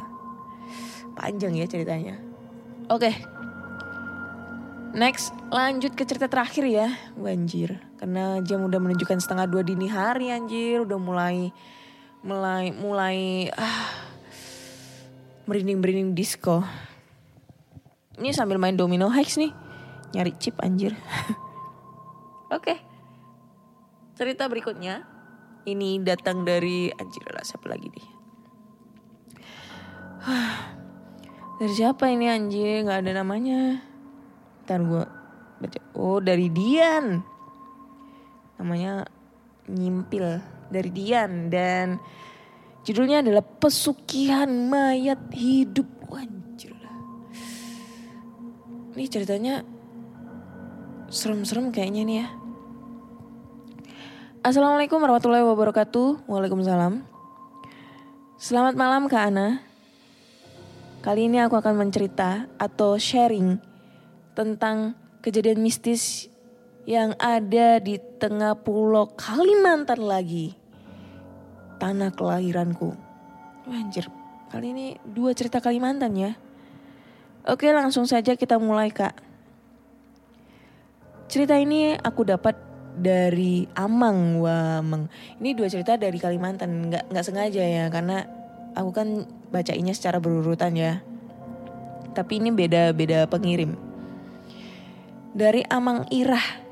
Panjang 1.18 1.58
ya 1.58 1.66
ceritanya. 1.66 2.16
Oke. 2.86 3.10
Next, 4.94 5.34
lanjut 5.50 5.94
ke 5.94 6.06
cerita 6.06 6.26
terakhir 6.30 6.66
ya. 6.66 6.88
Banjir. 7.18 7.89
Karena 8.00 8.40
jam 8.40 8.64
udah 8.64 8.80
menunjukkan 8.80 9.20
setengah 9.20 9.44
dua 9.44 9.60
dini 9.60 9.84
hari 9.84 10.32
anjir. 10.32 10.88
Udah 10.88 10.96
mulai, 10.96 11.52
mulai, 12.24 12.72
mulai, 12.72 13.52
ah, 13.52 13.92
merinding-merinding 15.44 16.16
disco. 16.16 16.64
Ini 18.16 18.32
sambil 18.32 18.56
main 18.56 18.72
domino 18.72 19.12
hex 19.12 19.36
nih. 19.36 19.52
Nyari 20.16 20.32
chip 20.40 20.56
anjir. 20.64 20.96
Oke. 22.56 22.80
Cerita 24.16 24.48
berikutnya. 24.48 25.04
Ini 25.68 26.00
datang 26.00 26.48
dari 26.48 26.88
anjir 26.88 27.28
lah 27.28 27.44
siapa 27.44 27.68
lagi 27.68 27.92
nih. 27.92 28.08
Dari 31.60 31.72
siapa 31.76 32.08
ini 32.08 32.24
anjir? 32.32 32.88
Gak 32.88 33.04
ada 33.04 33.20
namanya. 33.20 33.84
Ntar 34.64 34.80
gue 34.80 35.04
baca. 35.60 35.80
Oh 35.92 36.16
dari 36.24 36.48
Dian. 36.48 37.29
Namanya 38.60 39.08
Nyimpil. 39.64 40.38
Dari 40.68 40.90
Dian. 40.92 41.48
Dan 41.48 41.96
judulnya 42.84 43.24
adalah 43.24 43.40
Pesugihan 43.40 44.52
Mayat 44.68 45.32
Hidup. 45.32 45.88
Anjir 46.12 46.76
lah. 46.76 46.96
Ini 48.94 49.06
ceritanya 49.08 49.64
serem-serem 51.10 51.74
kayaknya 51.74 52.02
nih 52.06 52.16
ya. 52.22 52.28
Assalamualaikum 54.40 55.02
warahmatullahi 55.02 55.42
wabarakatuh. 55.42 56.24
Waalaikumsalam. 56.30 57.02
Selamat 58.40 58.72
malam 58.78 59.04
Kak 59.04 59.28
Ana. 59.28 59.60
Kali 61.04 61.28
ini 61.28 61.44
aku 61.44 61.60
akan 61.60 61.76
mencerita 61.76 62.48
atau 62.56 62.96
sharing 62.96 63.60
tentang 64.32 64.96
kejadian 65.20 65.60
mistis 65.60 66.29
yang 66.90 67.14
ada 67.22 67.78
di 67.78 68.02
tengah 68.18 68.58
pulau 68.58 69.06
Kalimantan 69.14 70.02
lagi. 70.02 70.58
Tanah 71.78 72.10
kelahiranku. 72.10 72.98
Anjir, 73.70 74.10
kali 74.50 74.74
ini 74.74 74.86
dua 75.06 75.30
cerita 75.30 75.62
Kalimantan 75.62 76.18
ya. 76.18 76.34
Oke 77.46 77.70
langsung 77.70 78.10
saja 78.10 78.34
kita 78.34 78.58
mulai 78.58 78.90
kak. 78.90 79.14
Cerita 81.30 81.54
ini 81.54 81.94
aku 81.94 82.26
dapat 82.26 82.58
dari 82.98 83.70
Amang 83.78 84.42
Wameng. 84.42 85.06
Ini 85.38 85.54
dua 85.54 85.70
cerita 85.70 85.94
dari 85.94 86.18
Kalimantan, 86.18 86.90
nggak 86.90 87.14
nggak 87.14 87.22
sengaja 87.24 87.62
ya 87.62 87.86
karena 87.86 88.26
aku 88.74 88.90
kan 88.90 89.30
bacainnya 89.54 89.94
secara 89.94 90.18
berurutan 90.18 90.74
ya. 90.74 90.98
Tapi 92.18 92.42
ini 92.42 92.50
beda-beda 92.50 93.30
pengirim. 93.30 93.78
Dari 95.30 95.62
Amang 95.70 96.10
Irah. 96.10 96.69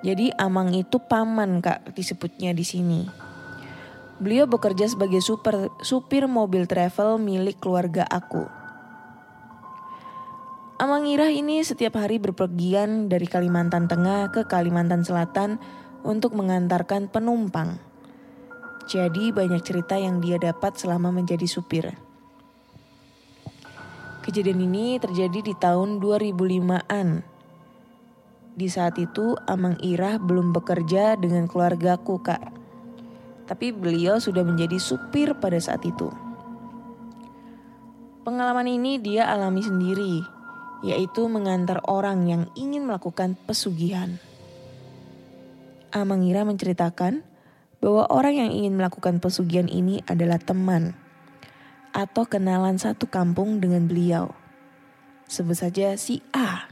Jadi 0.00 0.32
Amang 0.40 0.72
itu 0.72 0.96
paman 0.96 1.60
kak 1.60 1.92
disebutnya 1.92 2.56
di 2.56 2.64
sini. 2.64 3.04
Beliau 4.20 4.48
bekerja 4.48 4.88
sebagai 4.88 5.20
super, 5.24 5.72
supir 5.80 6.28
mobil 6.28 6.64
travel 6.68 7.20
milik 7.20 7.60
keluarga 7.60 8.04
aku. 8.08 8.44
Amang 10.80 11.04
Irah 11.04 11.28
ini 11.28 11.60
setiap 11.60 12.00
hari 12.00 12.16
berpergian 12.16 13.12
dari 13.12 13.28
Kalimantan 13.28 13.84
Tengah 13.84 14.32
ke 14.32 14.48
Kalimantan 14.48 15.04
Selatan 15.04 15.60
untuk 16.00 16.32
mengantarkan 16.32 17.12
penumpang. 17.12 17.76
Jadi 18.88 19.28
banyak 19.30 19.60
cerita 19.60 20.00
yang 20.00 20.24
dia 20.24 20.40
dapat 20.40 20.80
selama 20.80 21.12
menjadi 21.12 21.44
supir. 21.44 21.92
Kejadian 24.24 24.64
ini 24.68 24.96
terjadi 24.96 25.40
di 25.40 25.54
tahun 25.56 26.00
2005-an. 26.00 27.29
Di 28.54 28.66
saat 28.70 28.98
itu 28.98 29.34
Amang 29.50 29.78
Irah 29.82 30.18
belum 30.18 30.54
bekerja 30.54 31.18
dengan 31.18 31.50
keluargaku 31.50 32.22
kak. 32.22 32.42
Tapi 33.50 33.74
beliau 33.74 34.22
sudah 34.22 34.46
menjadi 34.46 34.78
supir 34.78 35.34
pada 35.38 35.58
saat 35.58 35.82
itu. 35.82 36.06
Pengalaman 38.22 38.70
ini 38.70 39.02
dia 39.02 39.26
alami 39.26 39.64
sendiri, 39.64 40.22
yaitu 40.86 41.26
mengantar 41.26 41.82
orang 41.90 42.30
yang 42.30 42.42
ingin 42.54 42.86
melakukan 42.86 43.34
pesugihan. 43.48 44.22
Amangira 45.90 46.46
menceritakan 46.46 47.26
bahwa 47.82 48.06
orang 48.06 48.46
yang 48.46 48.50
ingin 48.54 48.78
melakukan 48.78 49.18
pesugihan 49.18 49.66
ini 49.66 49.98
adalah 50.06 50.38
teman 50.38 50.94
atau 51.90 52.22
kenalan 52.22 52.78
satu 52.78 53.10
kampung 53.10 53.58
dengan 53.58 53.90
beliau. 53.90 54.30
Sebut 55.26 55.58
saja 55.58 55.98
si 55.98 56.22
A. 56.30 56.69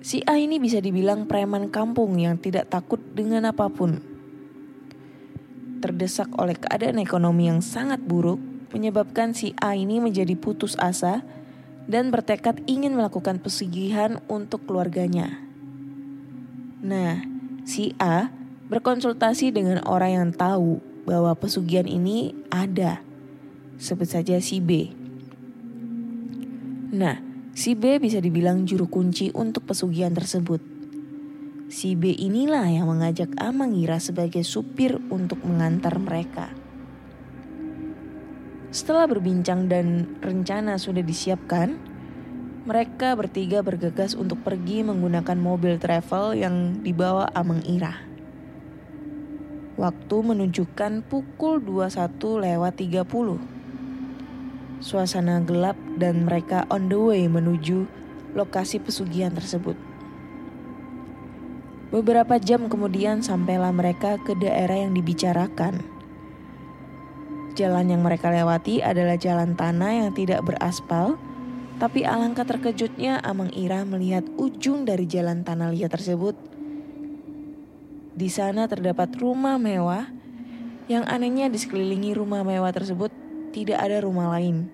Si 0.00 0.24
A 0.24 0.40
ini 0.40 0.56
bisa 0.56 0.80
dibilang 0.80 1.28
preman 1.28 1.68
kampung 1.68 2.16
yang 2.16 2.40
tidak 2.40 2.72
takut 2.72 2.96
dengan 3.12 3.52
apa 3.52 3.68
pun. 3.68 4.00
Terdesak 5.84 6.32
oleh 6.40 6.56
keadaan 6.56 6.96
ekonomi 6.96 7.52
yang 7.52 7.60
sangat 7.60 8.00
buruk, 8.00 8.40
menyebabkan 8.72 9.36
si 9.36 9.52
A 9.60 9.76
ini 9.76 10.00
menjadi 10.00 10.32
putus 10.40 10.72
asa 10.80 11.20
dan 11.84 12.08
bertekad 12.08 12.64
ingin 12.64 12.96
melakukan 12.96 13.44
pesugihan 13.44 14.24
untuk 14.24 14.64
keluarganya. 14.64 15.36
Nah, 16.80 17.20
si 17.68 17.92
A 18.00 18.32
berkonsultasi 18.72 19.52
dengan 19.52 19.84
orang 19.84 20.12
yang 20.16 20.30
tahu 20.32 20.80
bahwa 21.04 21.36
pesugihan 21.36 21.84
ini 21.84 22.32
ada. 22.48 23.04
Sebut 23.76 24.08
saja 24.08 24.40
si 24.40 24.64
B. 24.64 24.96
Nah, 26.90 27.29
si 27.60 27.76
B 27.76 28.00
bisa 28.00 28.24
dibilang 28.24 28.64
juru 28.64 28.88
kunci 28.88 29.28
untuk 29.36 29.68
pesugihan 29.68 30.16
tersebut. 30.16 30.64
Si 31.68 31.92
B 31.92 32.16
inilah 32.16 32.64
yang 32.72 32.88
mengajak 32.88 33.36
Amangira 33.36 34.00
sebagai 34.00 34.40
supir 34.48 34.96
untuk 35.12 35.44
mengantar 35.44 36.00
mereka. 36.00 36.48
Setelah 38.72 39.04
berbincang 39.04 39.68
dan 39.68 40.08
rencana 40.24 40.80
sudah 40.80 41.04
disiapkan, 41.04 41.76
mereka 42.64 43.12
bertiga 43.12 43.60
bergegas 43.60 44.16
untuk 44.16 44.40
pergi 44.40 44.80
menggunakan 44.80 45.36
mobil 45.36 45.76
travel 45.76 46.40
yang 46.40 46.80
dibawa 46.80 47.28
Amang 47.36 47.60
Ira. 47.68 47.92
Waktu 49.76 50.16
menunjukkan 50.16 51.04
pukul 51.12 51.60
21 51.60 52.08
lewat 52.40 52.72
30. 52.80 54.80
Suasana 54.80 55.44
gelap 55.44 55.89
dan 56.00 56.24
mereka 56.24 56.64
on 56.72 56.88
the 56.88 56.96
way 56.96 57.28
menuju 57.28 57.84
lokasi 58.32 58.80
pesugihan 58.80 59.36
tersebut. 59.36 59.76
Beberapa 61.90 62.38
jam 62.38 62.70
kemudian 62.70 63.18
sampailah 63.18 63.74
mereka 63.74 64.16
ke 64.22 64.38
daerah 64.38 64.78
yang 64.78 64.94
dibicarakan. 64.94 65.82
Jalan 67.58 67.90
yang 67.90 68.06
mereka 68.06 68.30
lewati 68.30 68.78
adalah 68.78 69.18
jalan 69.18 69.58
tanah 69.58 70.06
yang 70.06 70.10
tidak 70.14 70.46
beraspal, 70.46 71.18
tapi 71.82 72.06
alangkah 72.06 72.46
terkejutnya 72.46 73.18
Amang 73.26 73.50
Ira 73.58 73.82
melihat 73.82 74.22
ujung 74.38 74.86
dari 74.86 75.02
jalan 75.10 75.42
tanah 75.42 75.74
liat 75.74 75.90
tersebut. 75.90 76.38
Di 78.14 78.30
sana 78.30 78.70
terdapat 78.70 79.10
rumah 79.18 79.58
mewah, 79.58 80.06
yang 80.86 81.02
anehnya 81.10 81.50
di 81.50 81.58
sekelilingi 81.58 82.14
rumah 82.14 82.46
mewah 82.46 82.70
tersebut 82.70 83.10
tidak 83.50 83.82
ada 83.82 83.98
rumah 83.98 84.30
lain, 84.38 84.70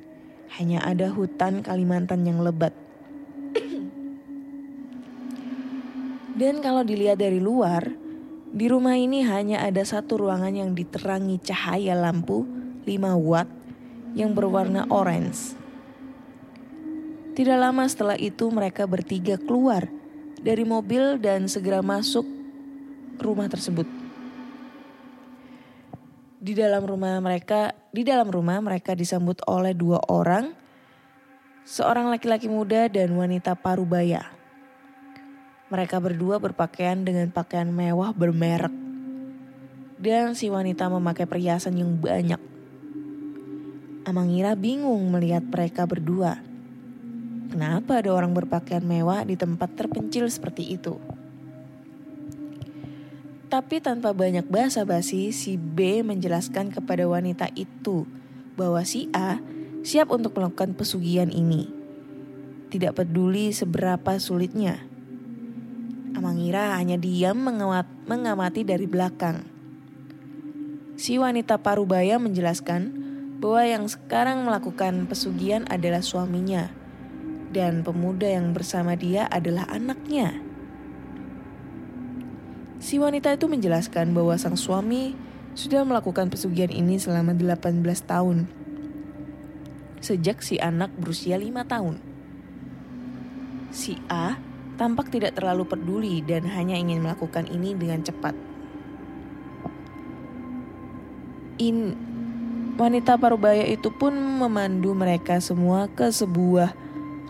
hanya 0.55 0.83
ada 0.87 1.11
hutan 1.11 1.61
Kalimantan 1.67 2.23
yang 2.23 2.39
lebat. 2.41 2.73
Dan 6.37 6.61
kalau 6.61 6.85
dilihat 6.85 7.17
dari 7.17 7.41
luar, 7.41 7.89
di 8.53 8.69
rumah 8.69 8.93
ini 8.93 9.25
hanya 9.25 9.65
ada 9.65 9.81
satu 9.81 10.21
ruangan 10.21 10.53
yang 10.53 10.71
diterangi 10.77 11.41
cahaya 11.41 11.97
lampu 11.97 12.45
5 12.85 13.17
watt 13.17 13.49
yang 14.13 14.37
berwarna 14.37 14.85
orange. 14.93 15.57
Tidak 17.37 17.57
lama 17.57 17.85
setelah 17.85 18.17
itu 18.17 18.49
mereka 18.49 18.89
bertiga 18.89 19.37
keluar 19.37 19.89
dari 20.41 20.65
mobil 20.65 21.21
dan 21.21 21.49
segera 21.49 21.85
masuk 21.85 22.25
rumah 23.21 23.49
tersebut. 23.49 23.85
Di 26.41 26.53
dalam 26.53 26.85
rumah 26.85 27.21
mereka, 27.21 27.73
di 27.97 28.05
dalam 28.05 28.29
rumah 28.29 28.61
mereka 28.61 28.93
disambut 28.93 29.41
oleh 29.49 29.73
dua 29.73 29.97
orang, 30.13 30.53
seorang 31.65 32.13
laki-laki 32.13 32.45
muda 32.45 32.93
dan 32.93 33.17
wanita 33.17 33.57
parubaya. 33.57 34.21
Mereka 35.73 35.97
berdua 35.97 36.37
berpakaian 36.37 37.01
dengan 37.09 37.33
pakaian 37.33 37.73
mewah 37.73 38.13
bermerek. 38.13 38.85
Dan 39.97 40.37
si 40.37 40.53
wanita 40.53 40.93
memakai 40.93 41.25
perhiasan 41.25 41.81
yang 41.81 41.97
banyak. 41.97 42.39
Amangira 44.05 44.53
bingung 44.53 45.09
melihat 45.09 45.49
mereka 45.49 45.89
berdua. 45.89 46.37
Kenapa 47.49 48.05
ada 48.05 48.13
orang 48.13 48.37
berpakaian 48.37 48.85
mewah 48.85 49.25
di 49.25 49.41
tempat 49.41 49.73
terpencil 49.73 50.29
seperti 50.29 50.77
itu? 50.77 51.01
Tapi 53.47 53.79
tanpa 53.79 54.11
banyak 54.11 54.51
basa-basi, 54.51 55.31
si 55.31 55.55
B 55.55 56.03
menjelaskan 56.03 56.75
kepada 56.75 57.07
wanita 57.07 57.47
itu 57.55 58.03
bahwa 58.59 58.83
si 58.83 59.07
A 59.15 59.39
siap 59.87 60.11
untuk 60.11 60.35
melakukan 60.35 60.75
pesugihan 60.75 61.31
ini. 61.31 61.71
Tidak 62.67 62.91
peduli 62.91 63.55
seberapa 63.55 64.19
sulitnya. 64.19 64.83
Amangira 66.19 66.75
hanya 66.75 66.99
diam 66.99 67.39
mengamat, 67.39 67.87
mengamati 68.11 68.67
dari 68.67 68.91
belakang. 68.91 69.47
Si 70.99 71.15
wanita 71.15 71.63
parubaya 71.63 72.19
menjelaskan 72.19 72.91
bahwa 73.39 73.63
yang 73.63 73.85
sekarang 73.87 74.43
melakukan 74.43 75.07
pesugihan 75.07 75.69
adalah 75.69 76.01
suaminya 76.01 76.73
dan 77.53 77.87
pemuda 77.87 78.27
yang 78.27 78.51
bersama 78.57 78.97
dia 78.99 79.29
adalah 79.31 79.69
anaknya. 79.71 80.46
Si 82.87 83.03
wanita 83.03 83.35
itu 83.35 83.51
menjelaskan 83.51 84.15
bahwa 84.15 84.39
sang 84.39 84.55
suami 84.55 85.19
sudah 85.59 85.83
melakukan 85.83 86.31
pesugihan 86.31 86.71
ini 86.71 87.03
selama 87.03 87.35
18 87.35 87.83
tahun. 87.83 88.47
Sejak 89.99 90.39
si 90.39 90.63
anak 90.63 90.95
berusia 90.95 91.35
5 91.35 91.67
tahun. 91.67 91.99
Si 93.75 93.99
A 94.07 94.39
tampak 94.79 95.11
tidak 95.11 95.35
terlalu 95.35 95.67
peduli 95.67 96.23
dan 96.23 96.47
hanya 96.47 96.79
ingin 96.79 97.03
melakukan 97.03 97.51
ini 97.51 97.75
dengan 97.75 98.07
cepat. 98.07 98.39
In, 101.59 101.99
wanita 102.79 103.19
parubaya 103.19 103.67
itu 103.67 103.91
pun 103.91 104.15
memandu 104.15 104.95
mereka 104.95 105.43
semua 105.43 105.91
ke 105.91 106.07
sebuah 106.07 106.71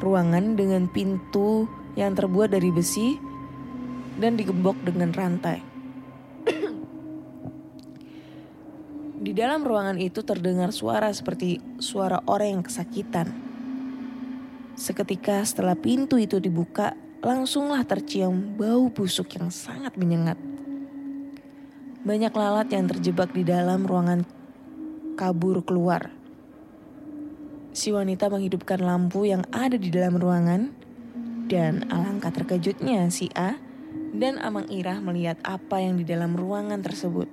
ruangan 0.05 0.53
dengan 0.53 0.85
pintu 0.85 1.65
yang 1.97 2.13
terbuat 2.13 2.53
dari 2.53 2.69
besi 2.69 3.36
dan 4.17 4.37
digembok 4.37 4.77
dengan 4.85 5.13
rantai. 5.13 5.77
Di 9.17 9.35
dalam 9.35 9.67
ruangan 9.67 9.99
itu 9.99 10.23
terdengar 10.23 10.71
suara 10.71 11.11
seperti 11.11 11.59
suara 11.83 12.23
orang 12.31 12.61
yang 12.61 12.63
kesakitan. 12.63 13.27
Seketika 14.79 15.43
setelah 15.43 15.75
pintu 15.75 16.15
itu 16.21 16.39
dibuka, 16.39 16.95
langsunglah 17.25 17.83
tercium 17.83 18.55
bau 18.55 18.87
busuk 18.93 19.35
yang 19.35 19.51
sangat 19.51 19.99
menyengat. 19.99 20.39
Banyak 22.07 22.31
lalat 22.31 22.69
yang 22.71 22.87
terjebak 22.87 23.35
di 23.35 23.43
dalam 23.43 23.83
ruangan 23.83 24.23
kabur 25.19 25.65
keluar. 25.67 26.13
Si 27.75 27.91
wanita 27.91 28.31
menghidupkan 28.31 28.79
lampu 28.79 29.27
yang 29.27 29.43
ada 29.51 29.75
di 29.75 29.91
dalam 29.91 30.23
ruangan 30.23 30.71
dan 31.51 31.89
alangkah 31.91 32.31
terkejutnya 32.31 33.11
si 33.11 33.27
A 33.35 33.59
dan 34.15 34.39
Amang 34.39 34.69
Irah 34.71 35.03
melihat 35.03 35.41
apa 35.43 35.83
yang 35.83 35.99
di 35.99 36.05
dalam 36.07 36.37
ruangan 36.37 36.79
tersebut. 36.85 37.27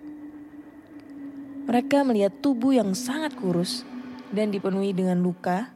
Mereka 1.69 2.03
melihat 2.07 2.39
tubuh 2.41 2.75
yang 2.75 2.91
sangat 2.97 3.35
kurus 3.37 3.85
dan 4.33 4.49
dipenuhi 4.49 4.91
dengan 4.91 5.21
luka 5.21 5.71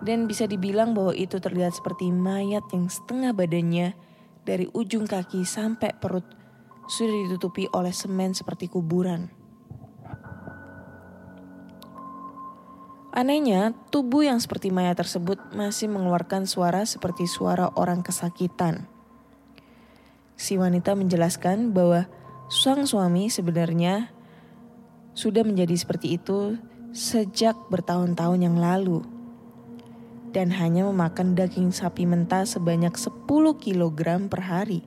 dan 0.00 0.30
bisa 0.30 0.46
dibilang 0.46 0.94
bahwa 0.94 1.12
itu 1.12 1.42
terlihat 1.42 1.74
seperti 1.74 2.14
mayat 2.14 2.62
yang 2.70 2.86
setengah 2.86 3.34
badannya 3.34 3.98
dari 4.46 4.70
ujung 4.70 5.04
kaki 5.04 5.42
sampai 5.42 5.92
perut 5.98 6.24
sudah 6.88 7.28
ditutupi 7.28 7.68
oleh 7.76 7.92
semen 7.92 8.32
seperti 8.32 8.70
kuburan. 8.72 9.28
Anehnya, 13.12 13.74
tubuh 13.90 14.24
yang 14.24 14.38
seperti 14.38 14.70
mayat 14.70 14.94
tersebut 14.94 15.36
masih 15.50 15.90
mengeluarkan 15.90 16.46
suara 16.46 16.86
seperti 16.86 17.26
suara 17.26 17.68
orang 17.74 18.00
kesakitan. 18.06 18.86
Si 20.38 20.54
wanita 20.54 20.94
menjelaskan 20.94 21.74
bahwa 21.74 22.06
sang 22.46 22.86
suami 22.86 23.26
sebenarnya 23.26 24.14
sudah 25.10 25.42
menjadi 25.42 25.74
seperti 25.74 26.14
itu 26.14 26.54
sejak 26.94 27.58
bertahun-tahun 27.74 28.46
yang 28.46 28.54
lalu 28.54 29.02
dan 30.30 30.54
hanya 30.54 30.86
memakan 30.86 31.34
daging 31.34 31.74
sapi 31.74 32.06
mentah 32.06 32.46
sebanyak 32.46 32.94
10 32.94 33.26
kg 33.58 33.98
per 34.30 34.40
hari. 34.46 34.86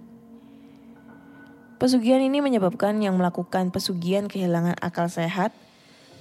Pesugihan 1.81 2.23
ini 2.23 2.39
menyebabkan 2.39 3.01
yang 3.03 3.19
melakukan 3.19 3.75
pesugihan 3.75 4.31
kehilangan 4.31 4.79
akal 4.79 5.11
sehat, 5.11 5.51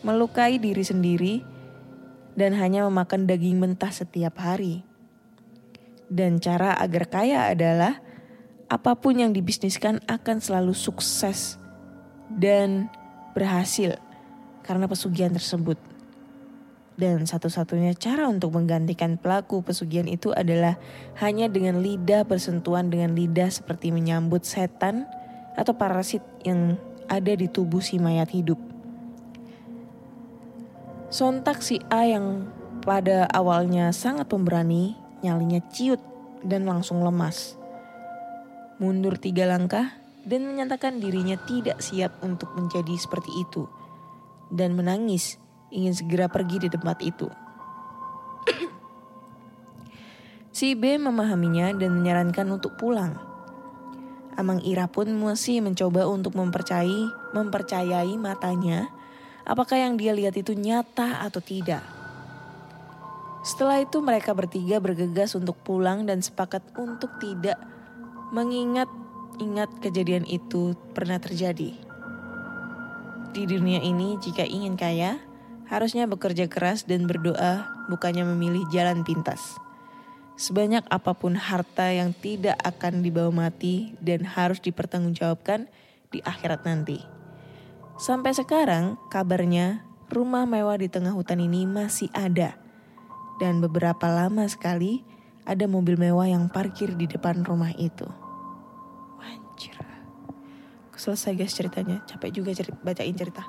melukai 0.03 0.59
diri 0.59 0.83
sendiri, 0.83 1.35
dan 2.35 2.57
hanya 2.59 2.89
memakan 2.89 3.31
daging 3.31 3.62
mentah 3.62 3.95
setiap 3.95 4.41
hari. 4.43 4.83
Dan 6.11 6.43
cara 6.43 6.74
agar 6.81 7.07
kaya 7.07 7.53
adalah 7.53 8.03
apa 8.71 8.95
pun 8.95 9.18
yang 9.18 9.35
dibisniskan 9.35 9.99
akan 10.07 10.39
selalu 10.39 10.79
sukses 10.79 11.59
dan 12.31 12.87
berhasil 13.35 13.99
karena 14.62 14.87
pesugihan 14.87 15.35
tersebut. 15.35 15.75
Dan 16.95 17.27
satu-satunya 17.27 17.99
cara 17.99 18.31
untuk 18.31 18.55
menggantikan 18.55 19.18
pelaku 19.18 19.66
pesugihan 19.66 20.07
itu 20.07 20.31
adalah 20.31 20.79
hanya 21.18 21.51
dengan 21.51 21.83
lidah 21.83 22.23
bersentuhan 22.23 22.93
dengan 22.93 23.18
lidah 23.18 23.51
seperti 23.51 23.91
menyambut 23.91 24.47
setan 24.47 25.09
atau 25.59 25.75
parasit 25.75 26.23
yang 26.47 26.79
ada 27.11 27.35
di 27.35 27.51
tubuh 27.51 27.83
si 27.83 27.99
mayat 27.99 28.31
hidup. 28.31 28.61
Sontak 31.11 31.59
si 31.66 31.83
A 31.91 32.07
yang 32.07 32.47
pada 32.87 33.27
awalnya 33.35 33.91
sangat 33.91 34.31
pemberani, 34.31 34.95
nyalinya 35.27 35.59
ciut 35.73 35.99
dan 36.47 36.71
langsung 36.71 37.03
lemas 37.03 37.60
mundur 38.81 39.20
tiga 39.20 39.45
langkah 39.45 39.93
dan 40.24 40.49
menyatakan 40.49 40.99
dirinya 40.99 41.37
tidak 41.45 41.85
siap 41.85 42.16
untuk 42.24 42.49
menjadi 42.57 42.97
seperti 42.97 43.28
itu 43.45 43.68
dan 44.49 44.72
menangis 44.72 45.37
ingin 45.68 45.93
segera 45.93 46.26
pergi 46.26 46.66
di 46.66 46.68
tempat 46.72 46.99
itu. 47.05 47.28
si 50.57 50.74
B 50.74 50.97
memahaminya 50.97 51.76
dan 51.76 52.01
menyarankan 52.01 52.49
untuk 52.51 52.74
pulang. 52.81 53.14
Amang 54.35 54.64
Ira 54.64 54.89
pun 54.89 55.12
masih 55.12 55.61
mencoba 55.61 56.09
untuk 56.09 56.33
mempercayai, 56.33 57.37
mempercayai 57.37 58.16
matanya 58.16 58.89
apakah 59.45 59.76
yang 59.76 60.01
dia 60.01 60.16
lihat 60.16 60.33
itu 60.41 60.57
nyata 60.57 61.20
atau 61.20 61.45
tidak. 61.45 61.85
Setelah 63.41 63.81
itu 63.81 64.01
mereka 64.05 64.37
bertiga 64.37 64.81
bergegas 64.81 65.33
untuk 65.33 65.57
pulang 65.64 66.05
dan 66.05 66.20
sepakat 66.20 66.61
untuk 66.76 67.09
tidak 67.20 67.57
mengingat-ingat 68.31 69.83
kejadian 69.83 70.26
itu 70.26 70.78
pernah 70.95 71.18
terjadi. 71.18 71.74
Di 73.31 73.43
dunia 73.47 73.78
ini, 73.83 74.18
jika 74.18 74.43
ingin 74.43 74.74
kaya, 74.74 75.22
harusnya 75.70 76.11
bekerja 76.11 76.51
keras 76.51 76.83
dan 76.83 77.07
berdoa, 77.07 77.66
bukannya 77.87 78.26
memilih 78.26 78.66
jalan 78.74 79.07
pintas. 79.07 79.59
Sebanyak 80.35 80.83
apa 80.91 81.14
pun 81.14 81.37
harta 81.37 81.95
yang 81.95 82.11
tidak 82.16 82.59
akan 82.64 83.07
dibawa 83.07 83.31
mati 83.31 83.95
dan 84.03 84.26
harus 84.26 84.59
dipertanggungjawabkan 84.59 85.70
di 86.11 86.18
akhirat 86.24 86.66
nanti. 86.66 86.99
Sampai 88.01 88.35
sekarang, 88.35 88.99
kabarnya 89.12 89.87
rumah 90.11 90.49
mewah 90.49 90.81
di 90.81 90.91
tengah 90.91 91.14
hutan 91.14 91.39
ini 91.39 91.68
masih 91.68 92.11
ada. 92.16 92.59
Dan 93.39 93.62
beberapa 93.62 94.11
lama 94.11 94.49
sekali, 94.51 95.07
ada 95.47 95.70
mobil 95.70 95.95
mewah 96.01 96.26
yang 96.26 96.51
parkir 96.51 96.99
di 96.99 97.07
depan 97.07 97.47
rumah 97.47 97.70
itu. 97.78 98.20
Anjir. 99.21 99.77
Selesai 100.97 101.33
guys 101.33 101.57
ceritanya. 101.57 102.05
Capek 102.05 102.29
juga 102.29 102.53
ceri 102.53 102.77
bacain 102.85 103.16
cerita. 103.16 103.45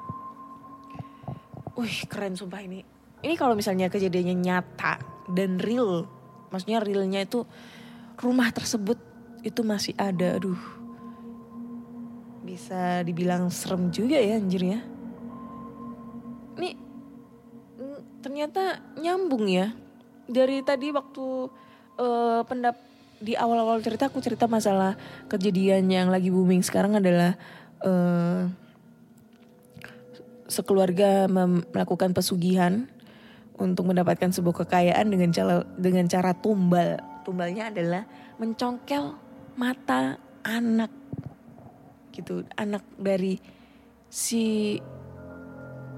Wih 1.75 2.07
keren 2.07 2.35
sumpah 2.35 2.63
ini. 2.63 2.79
Ini 3.21 3.35
kalau 3.35 3.59
misalnya 3.59 3.91
kejadiannya 3.91 4.35
nyata 4.39 4.99
dan 5.35 5.59
real. 5.59 6.07
Maksudnya 6.51 6.79
realnya 6.79 7.23
itu 7.23 7.43
rumah 8.19 8.51
tersebut 8.55 8.99
itu 9.43 9.61
masih 9.67 9.91
ada. 9.99 10.39
Aduh. 10.39 10.59
Bisa 12.47 13.03
dibilang 13.03 13.51
serem 13.51 13.91
juga 13.91 14.15
ya 14.15 14.39
anjir 14.39 14.63
ya. 14.63 14.79
Ini 16.55 16.69
ternyata 18.23 18.79
nyambung 18.95 19.47
ya. 19.51 19.75
Dari 20.31 20.63
tadi 20.63 20.87
waktu 20.95 21.25
uh, 21.99 22.41
pendap 22.47 22.90
di 23.21 23.37
awal-awal 23.37 23.79
cerita 23.85 24.09
aku 24.09 24.17
cerita 24.17 24.49
masalah 24.49 24.97
kejadian 25.29 25.85
yang 25.93 26.09
lagi 26.09 26.33
booming 26.33 26.65
sekarang 26.65 26.97
adalah 26.97 27.37
uh, 27.85 28.49
sekeluarga 30.49 31.29
melakukan 31.71 32.11
pesugihan 32.11 32.89
untuk 33.61 33.87
mendapatkan 33.93 34.33
sebuah 34.33 34.65
kekayaan 34.65 35.07
dengan 35.07 35.29
cara 35.29 35.63
dengan 35.77 36.09
cara 36.09 36.33
tumbal. 36.33 36.97
Tumbalnya 37.21 37.69
adalah 37.69 38.03
mencongkel 38.41 39.13
mata 39.53 40.17
anak 40.41 40.89
gitu, 42.11 42.43
anak 42.57 42.81
dari 42.97 43.37
si 44.09 44.75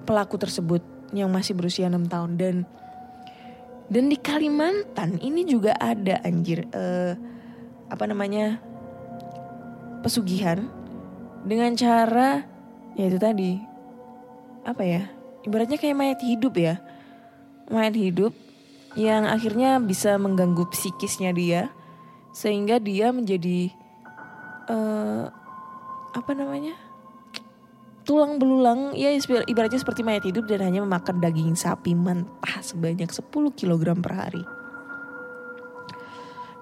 pelaku 0.03 0.35
tersebut 0.35 0.83
yang 1.15 1.31
masih 1.31 1.55
berusia 1.55 1.87
enam 1.87 2.05
tahun 2.05 2.35
dan 2.35 2.55
dan 3.91 4.07
di 4.07 4.17
Kalimantan 4.19 5.19
ini 5.19 5.43
juga 5.43 5.75
ada 5.79 6.19
anjir 6.23 6.67
uh, 6.71 7.13
apa 7.91 8.03
namanya 8.07 8.59
pesugihan 10.03 10.67
dengan 11.43 11.75
cara 11.75 12.43
ya 12.95 13.03
itu 13.07 13.19
tadi 13.19 13.51
apa 14.63 14.83
ya 14.83 15.03
ibaratnya 15.43 15.77
kayak 15.77 15.97
mayat 15.99 16.19
hidup 16.23 16.55
ya. 16.55 16.79
Mayat 17.71 17.95
hidup 17.95 18.33
yang 18.99 19.27
akhirnya 19.27 19.79
bisa 19.79 20.15
mengganggu 20.19 20.67
psikisnya 20.71 21.31
dia 21.31 21.71
sehingga 22.33 22.81
dia 22.81 23.13
menjadi 23.13 23.71
eh 24.67 25.25
apa 26.13 26.31
namanya 26.37 26.77
tulang 28.03 28.39
belulang 28.39 28.91
ya 28.93 29.11
ibaratnya 29.47 29.79
seperti 29.79 30.03
mayat 30.03 30.27
hidup 30.27 30.45
dan 30.45 30.63
hanya 30.63 30.83
memakan 30.83 31.23
daging 31.23 31.55
sapi 31.55 31.95
mentah 31.95 32.59
sebanyak 32.59 33.07
10 33.07 33.31
kg 33.55 33.83
per 33.99 34.13
hari. 34.13 34.43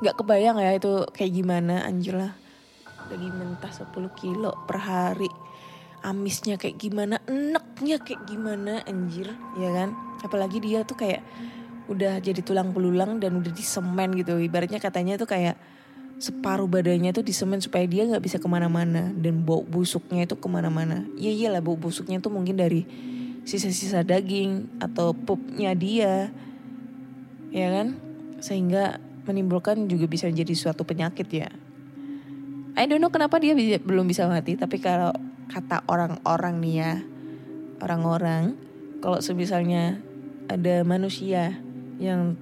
Nggak 0.01 0.15
kebayang 0.17 0.57
ya 0.57 0.77
itu 0.77 1.05
kayak 1.13 1.33
gimana 1.33 1.85
anjir 1.85 2.17
lah. 2.17 2.33
Daging 3.09 3.35
mentah 3.37 3.73
10 3.73 3.93
kilo 4.17 4.53
per 4.69 4.81
hari. 4.81 5.29
Amisnya 6.01 6.57
kayak 6.57 6.81
gimana 6.81 7.21
enaknya 7.29 8.01
kayak 8.01 8.25
gimana 8.25 8.81
anjir 8.89 9.29
ya 9.61 9.69
kan? 9.69 9.93
Apalagi 10.25 10.57
dia 10.57 10.81
tuh 10.81 10.97
kayak 10.97 11.21
udah 11.89 12.17
jadi 12.17 12.41
tulang 12.41 12.73
belulang 12.73 13.21
dan 13.21 13.37
udah 13.37 13.53
disemen 13.53 14.17
gitu. 14.17 14.41
Ibaratnya 14.41 14.81
katanya 14.81 15.21
tuh 15.21 15.29
kayak 15.29 15.57
separuh 16.21 16.69
badannya 16.69 17.09
tuh 17.17 17.25
disemen 17.25 17.57
supaya 17.57 17.89
dia 17.89 18.05
nggak 18.05 18.21
bisa 18.21 18.37
ke 18.37 18.45
mana-mana 18.45 19.09
dan 19.09 19.41
bau 19.41 19.65
busuknya 19.65 20.29
itu 20.29 20.37
ke 20.37 20.45
mana-mana. 20.45 21.09
Iya 21.17 21.33
iyalah 21.33 21.65
bau 21.65 21.73
busuknya 21.73 22.21
tuh 22.21 22.29
mungkin 22.29 22.61
dari 22.61 22.85
sisa-sisa 23.41 24.05
daging 24.05 24.69
atau 24.77 25.17
pupnya 25.17 25.73
dia 25.73 26.29
ya 27.49 27.67
kan? 27.73 27.97
Sehingga 28.37 29.01
menimbulkan 29.25 29.89
juga 29.89 30.05
bisa 30.05 30.29
jadi 30.29 30.53
suatu 30.53 30.85
penyakit 30.85 31.25
ya. 31.33 31.49
I 32.77 32.85
don't 32.85 33.01
know 33.01 33.09
kenapa 33.09 33.41
dia 33.41 33.57
bisa, 33.57 33.81
belum 33.81 34.05
bisa 34.05 34.29
mati 34.29 34.53
tapi 34.53 34.77
kalau 34.77 35.17
kata 35.49 35.89
orang-orang 35.89 36.61
nih 36.61 36.75
ya 36.85 36.93
orang-orang 37.81 38.55
kalau 39.01 39.17
semisalnya 39.19 39.97
ada 40.45 40.85
manusia 40.85 41.57
yang 41.97 42.37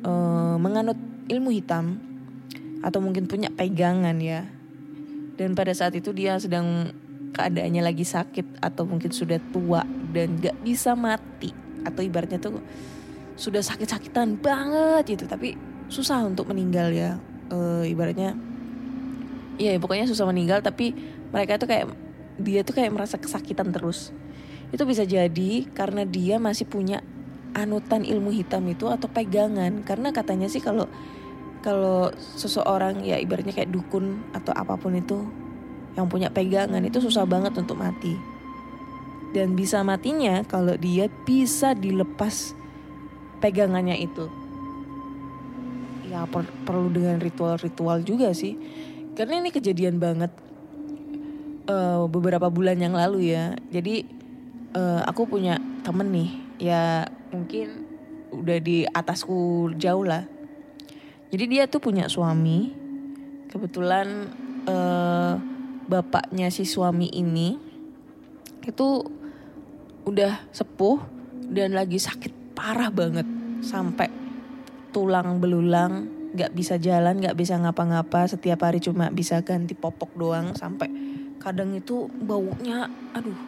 eh, 0.00 0.56
menganut 0.56 0.96
ilmu 1.28 1.52
hitam 1.52 2.13
atau 2.84 3.00
mungkin 3.00 3.24
punya 3.24 3.48
pegangan 3.48 4.20
ya. 4.20 4.44
Dan 5.40 5.56
pada 5.56 5.72
saat 5.72 5.96
itu 5.96 6.12
dia 6.12 6.36
sedang 6.36 6.92
keadaannya 7.32 7.82
lagi 7.82 8.04
sakit 8.04 8.60
atau 8.60 8.84
mungkin 8.84 9.10
sudah 9.10 9.40
tua 9.50 9.82
dan 10.12 10.36
gak 10.36 10.60
bisa 10.60 10.92
mati. 10.92 11.50
Atau 11.82 12.04
ibaratnya 12.04 12.36
tuh 12.36 12.60
sudah 13.34 13.64
sakit-sakitan 13.64 14.38
banget 14.38 15.18
gitu 15.18 15.24
tapi 15.24 15.56
susah 15.88 16.28
untuk 16.28 16.52
meninggal 16.52 16.92
ya. 16.92 17.16
Eh, 17.48 17.90
ibaratnya 17.90 18.36
Iya 19.54 19.78
pokoknya 19.78 20.10
susah 20.10 20.26
meninggal 20.26 20.66
tapi 20.66 20.90
mereka 21.30 21.62
tuh 21.62 21.70
kayak 21.70 21.86
dia 22.42 22.66
tuh 22.66 22.74
kayak 22.74 22.90
merasa 22.90 23.16
kesakitan 23.18 23.70
terus. 23.70 24.10
Itu 24.74 24.82
bisa 24.82 25.06
jadi 25.06 25.70
karena 25.70 26.02
dia 26.02 26.42
masih 26.42 26.66
punya 26.66 26.98
anutan 27.54 28.02
ilmu 28.02 28.34
hitam 28.34 28.66
itu 28.66 28.90
atau 28.90 29.06
pegangan. 29.06 29.86
Karena 29.86 30.10
katanya 30.10 30.50
sih 30.50 30.58
kalau 30.58 30.90
kalau 31.64 32.12
seseorang 32.36 33.00
ya 33.00 33.16
ibaratnya 33.16 33.56
kayak 33.56 33.72
dukun 33.72 34.20
atau 34.36 34.52
apa 34.52 34.76
pun 34.76 34.92
itu 34.92 35.24
yang 35.96 36.12
punya 36.12 36.28
pegangan 36.28 36.84
itu 36.84 37.00
susah 37.00 37.24
banget 37.24 37.56
untuk 37.56 37.80
mati. 37.80 38.20
Dan 39.32 39.56
bisa 39.56 39.80
matinya 39.80 40.44
kalau 40.44 40.76
dia 40.76 41.08
bisa 41.24 41.72
dilepas 41.72 42.52
pegangannya 43.40 43.96
itu. 43.96 44.28
Ya 46.04 46.28
per- 46.28 46.52
perlu 46.68 46.92
dengan 46.92 47.16
ritual-ritual 47.18 48.04
juga 48.04 48.36
sih 48.36 48.60
karena 49.14 49.40
ini 49.40 49.50
kejadian 49.54 50.02
banget 50.02 50.30
eh, 51.70 52.02
beberapa 52.10 52.50
bulan 52.50 52.76
yang 52.82 52.94
lalu 52.98 53.32
ya 53.32 53.54
jadi 53.70 54.02
eh, 54.74 55.00
aku 55.06 55.30
punya 55.30 55.62
temen 55.86 56.10
nih 56.10 56.30
ya 56.58 56.82
mungkin 57.30 57.86
udah 58.34 58.58
di 58.58 58.82
atasku 58.90 59.70
jauh 59.78 60.02
lah 60.02 60.26
jadi 61.34 61.50
dia 61.50 61.64
tuh 61.66 61.82
punya 61.82 62.06
suami. 62.06 62.70
Kebetulan 63.50 64.30
eh, 64.70 65.34
bapaknya 65.90 66.46
si 66.54 66.62
suami 66.62 67.10
ini 67.10 67.58
itu 68.62 68.88
udah 70.06 70.46
sepuh 70.54 71.02
dan 71.50 71.74
lagi 71.74 71.98
sakit 71.98 72.54
parah 72.54 72.94
banget. 72.94 73.26
Sampai 73.66 74.06
tulang 74.94 75.42
belulang 75.42 76.06
nggak 76.38 76.54
bisa 76.54 76.78
jalan 76.78 77.18
nggak 77.18 77.34
bisa 77.34 77.58
ngapa-ngapa. 77.58 78.30
Setiap 78.30 78.62
hari 78.70 78.78
cuma 78.78 79.10
bisa 79.10 79.42
ganti 79.42 79.74
popok 79.74 80.14
doang. 80.14 80.54
Sampai 80.54 80.86
kadang 81.42 81.74
itu 81.74 82.06
baunya 82.14 82.86
aduh 83.10 83.40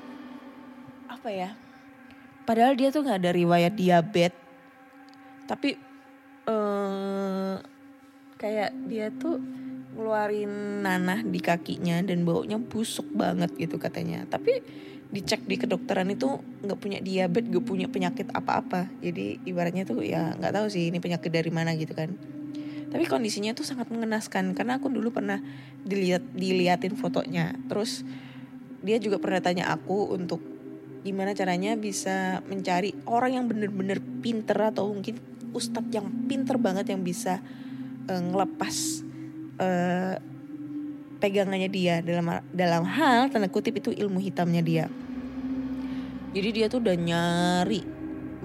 apa 1.07 1.31
ya? 1.31 1.55
Padahal 2.43 2.75
dia 2.75 2.91
tuh 2.91 3.07
nggak 3.07 3.23
ada 3.23 3.31
riwayat 3.31 3.79
diabetes. 3.79 4.43
Tapi 5.47 5.79
eh 6.51 7.76
kayak 8.37 8.73
dia 8.89 9.09
tuh 9.13 9.41
ngeluarin 9.97 10.85
nanah 10.85 11.25
di 11.25 11.41
kakinya 11.41 12.05
dan 12.05 12.29
baunya 12.29 12.61
busuk 12.61 13.09
banget 13.17 13.53
gitu 13.57 13.81
katanya. 13.81 14.29
Tapi 14.29 14.61
dicek 15.09 15.49
di 15.49 15.57
kedokteran 15.57 16.13
itu 16.13 16.37
nggak 16.67 16.79
punya 16.79 16.99
diabetes 17.01 17.49
gak 17.49 17.65
punya 17.65 17.87
penyakit 17.89 18.29
apa-apa. 18.31 18.93
Jadi 19.01 19.41
ibaratnya 19.49 19.89
tuh 19.89 20.05
ya 20.05 20.37
nggak 20.37 20.53
tahu 20.53 20.67
sih 20.69 20.93
ini 20.93 21.01
penyakit 21.01 21.33
dari 21.33 21.49
mana 21.49 21.73
gitu 21.75 21.97
kan. 21.97 22.13
Tapi 22.87 23.05
kondisinya 23.09 23.57
tuh 23.57 23.67
sangat 23.67 23.91
mengenaskan 23.91 24.55
karena 24.55 24.79
aku 24.79 24.93
dulu 24.93 25.11
pernah 25.11 25.41
dilihat 25.83 26.23
diliatin 26.37 26.95
fotonya. 26.95 27.57
Terus 27.67 28.05
dia 28.85 29.01
juga 29.01 29.19
pernah 29.19 29.41
tanya 29.43 29.73
aku 29.73 30.13
untuk 30.15 30.39
gimana 31.03 31.33
caranya 31.39 31.79
bisa 31.79 32.43
mencari 32.51 32.95
orang 33.07 33.39
yang 33.39 33.47
bener-bener 33.47 34.03
pinter 34.21 34.59
atau 34.59 34.91
mungkin 34.91 35.19
ustadz 35.55 35.95
yang 35.95 36.07
pinter 36.27 36.59
banget 36.59 36.91
yang 36.91 37.07
bisa 37.07 37.39
eh, 38.09 38.23
ngelepas 38.23 38.77
eh, 39.61 40.15
pegangannya 41.19 41.71
dia. 41.71 42.01
Dalam 42.03 42.43
dalam 42.51 42.83
hal 42.87 43.29
tanda 43.31 43.51
kutip 43.51 43.79
itu 43.79 43.91
ilmu 43.93 44.23
hitamnya 44.23 44.63
dia. 44.63 44.87
Jadi 46.37 46.49
dia 46.53 46.67
tuh 46.69 46.85
udah 46.85 46.97
nyari 46.97 47.81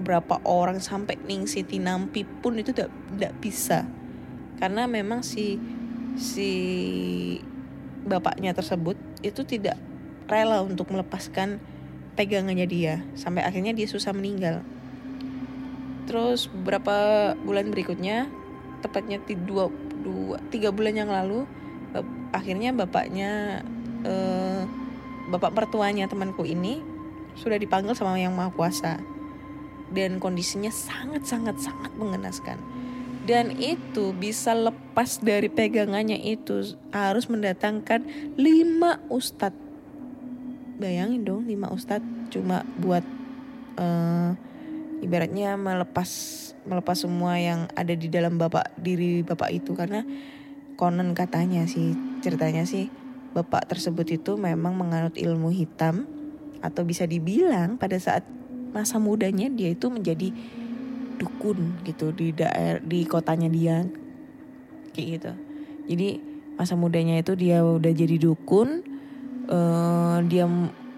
berapa 0.00 0.40
orang 0.48 0.80
sampai 0.80 1.20
Ning 1.28 1.44
Siti 1.44 1.76
Nampi 1.76 2.24
pun 2.24 2.56
itu 2.56 2.72
tidak 2.72 3.32
bisa. 3.38 3.84
Karena 4.56 4.88
memang 4.88 5.20
si 5.20 5.60
si 6.16 6.50
bapaknya 8.02 8.56
tersebut 8.56 8.96
itu 9.22 9.44
tidak 9.46 9.78
rela 10.26 10.64
untuk 10.64 10.88
melepaskan 10.90 11.60
pegangannya 12.16 12.66
dia. 12.66 12.94
Sampai 13.14 13.44
akhirnya 13.44 13.76
dia 13.76 13.86
susah 13.86 14.16
meninggal. 14.16 14.64
Terus 16.08 16.50
beberapa 16.50 17.30
bulan 17.38 17.70
berikutnya, 17.70 18.26
tepatnya 18.82 19.22
di 19.22 19.38
dua, 19.38 19.70
dua 20.02 20.42
tiga 20.50 20.74
bulan 20.74 20.98
yang 20.98 21.10
lalu, 21.14 21.46
akhirnya 22.34 22.74
bapaknya 22.74 23.62
eh, 24.02 24.66
bapak 25.30 25.54
mertuanya 25.54 26.10
temanku 26.10 26.42
ini 26.42 26.82
sudah 27.38 27.56
dipanggil 27.56 27.94
sama 27.94 28.18
yang 28.18 28.34
maha 28.34 28.50
kuasa. 28.52 28.98
Dan 29.92 30.18
kondisinya 30.18 30.72
sangat 30.72 31.28
sangat 31.28 31.60
sangat 31.60 31.92
mengenaskan. 32.00 32.56
Dan 33.22 33.54
itu 33.54 34.10
bisa 34.16 34.50
lepas 34.56 35.22
dari 35.22 35.46
pegangannya 35.46 36.18
itu 36.26 36.74
harus 36.90 37.30
mendatangkan 37.30 38.02
lima 38.34 38.98
ustadz. 39.12 39.54
Bayangin 40.80 41.22
dong 41.22 41.46
lima 41.46 41.70
ustadz 41.70 42.32
cuma 42.34 42.66
buat 42.80 43.04
eh, 43.78 44.32
ibaratnya 45.02 45.58
melepas 45.58 46.08
melepas 46.62 46.94
semua 46.94 47.34
yang 47.36 47.66
ada 47.74 47.92
di 47.92 48.06
dalam 48.06 48.38
bapak 48.38 48.78
diri 48.78 49.26
bapak 49.26 49.50
itu. 49.50 49.74
Karena 49.74 50.06
konon 50.78 51.12
katanya 51.12 51.66
sih 51.66 51.92
ceritanya 52.22 52.62
sih 52.62 52.88
bapak 53.34 53.66
tersebut 53.66 54.06
itu 54.22 54.38
memang 54.38 54.78
menganut 54.78 55.18
ilmu 55.18 55.50
hitam. 55.50 56.06
Atau 56.62 56.86
bisa 56.86 57.10
dibilang 57.10 57.74
pada 57.74 57.98
saat 57.98 58.22
masa 58.70 59.02
mudanya 59.02 59.50
dia 59.50 59.74
itu 59.74 59.90
menjadi 59.90 60.30
dukun 61.18 61.82
gitu 61.82 62.14
di 62.14 62.30
daerah 62.30 62.78
di 62.78 63.02
kotanya 63.02 63.50
dia. 63.50 63.82
Kayak 64.94 65.06
gitu. 65.18 65.32
Jadi 65.90 66.08
masa 66.54 66.78
mudanya 66.78 67.18
itu 67.18 67.34
dia 67.34 67.66
udah 67.66 67.90
jadi 67.90 68.16
dukun 68.22 68.86
eh, 69.50 70.18
dia 70.30 70.46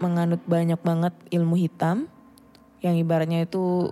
menganut 0.02 0.44
banyak 0.44 0.76
banget 0.84 1.14
ilmu 1.32 1.56
hitam 1.56 2.12
yang 2.84 3.00
ibaratnya 3.00 3.48
itu 3.48 3.88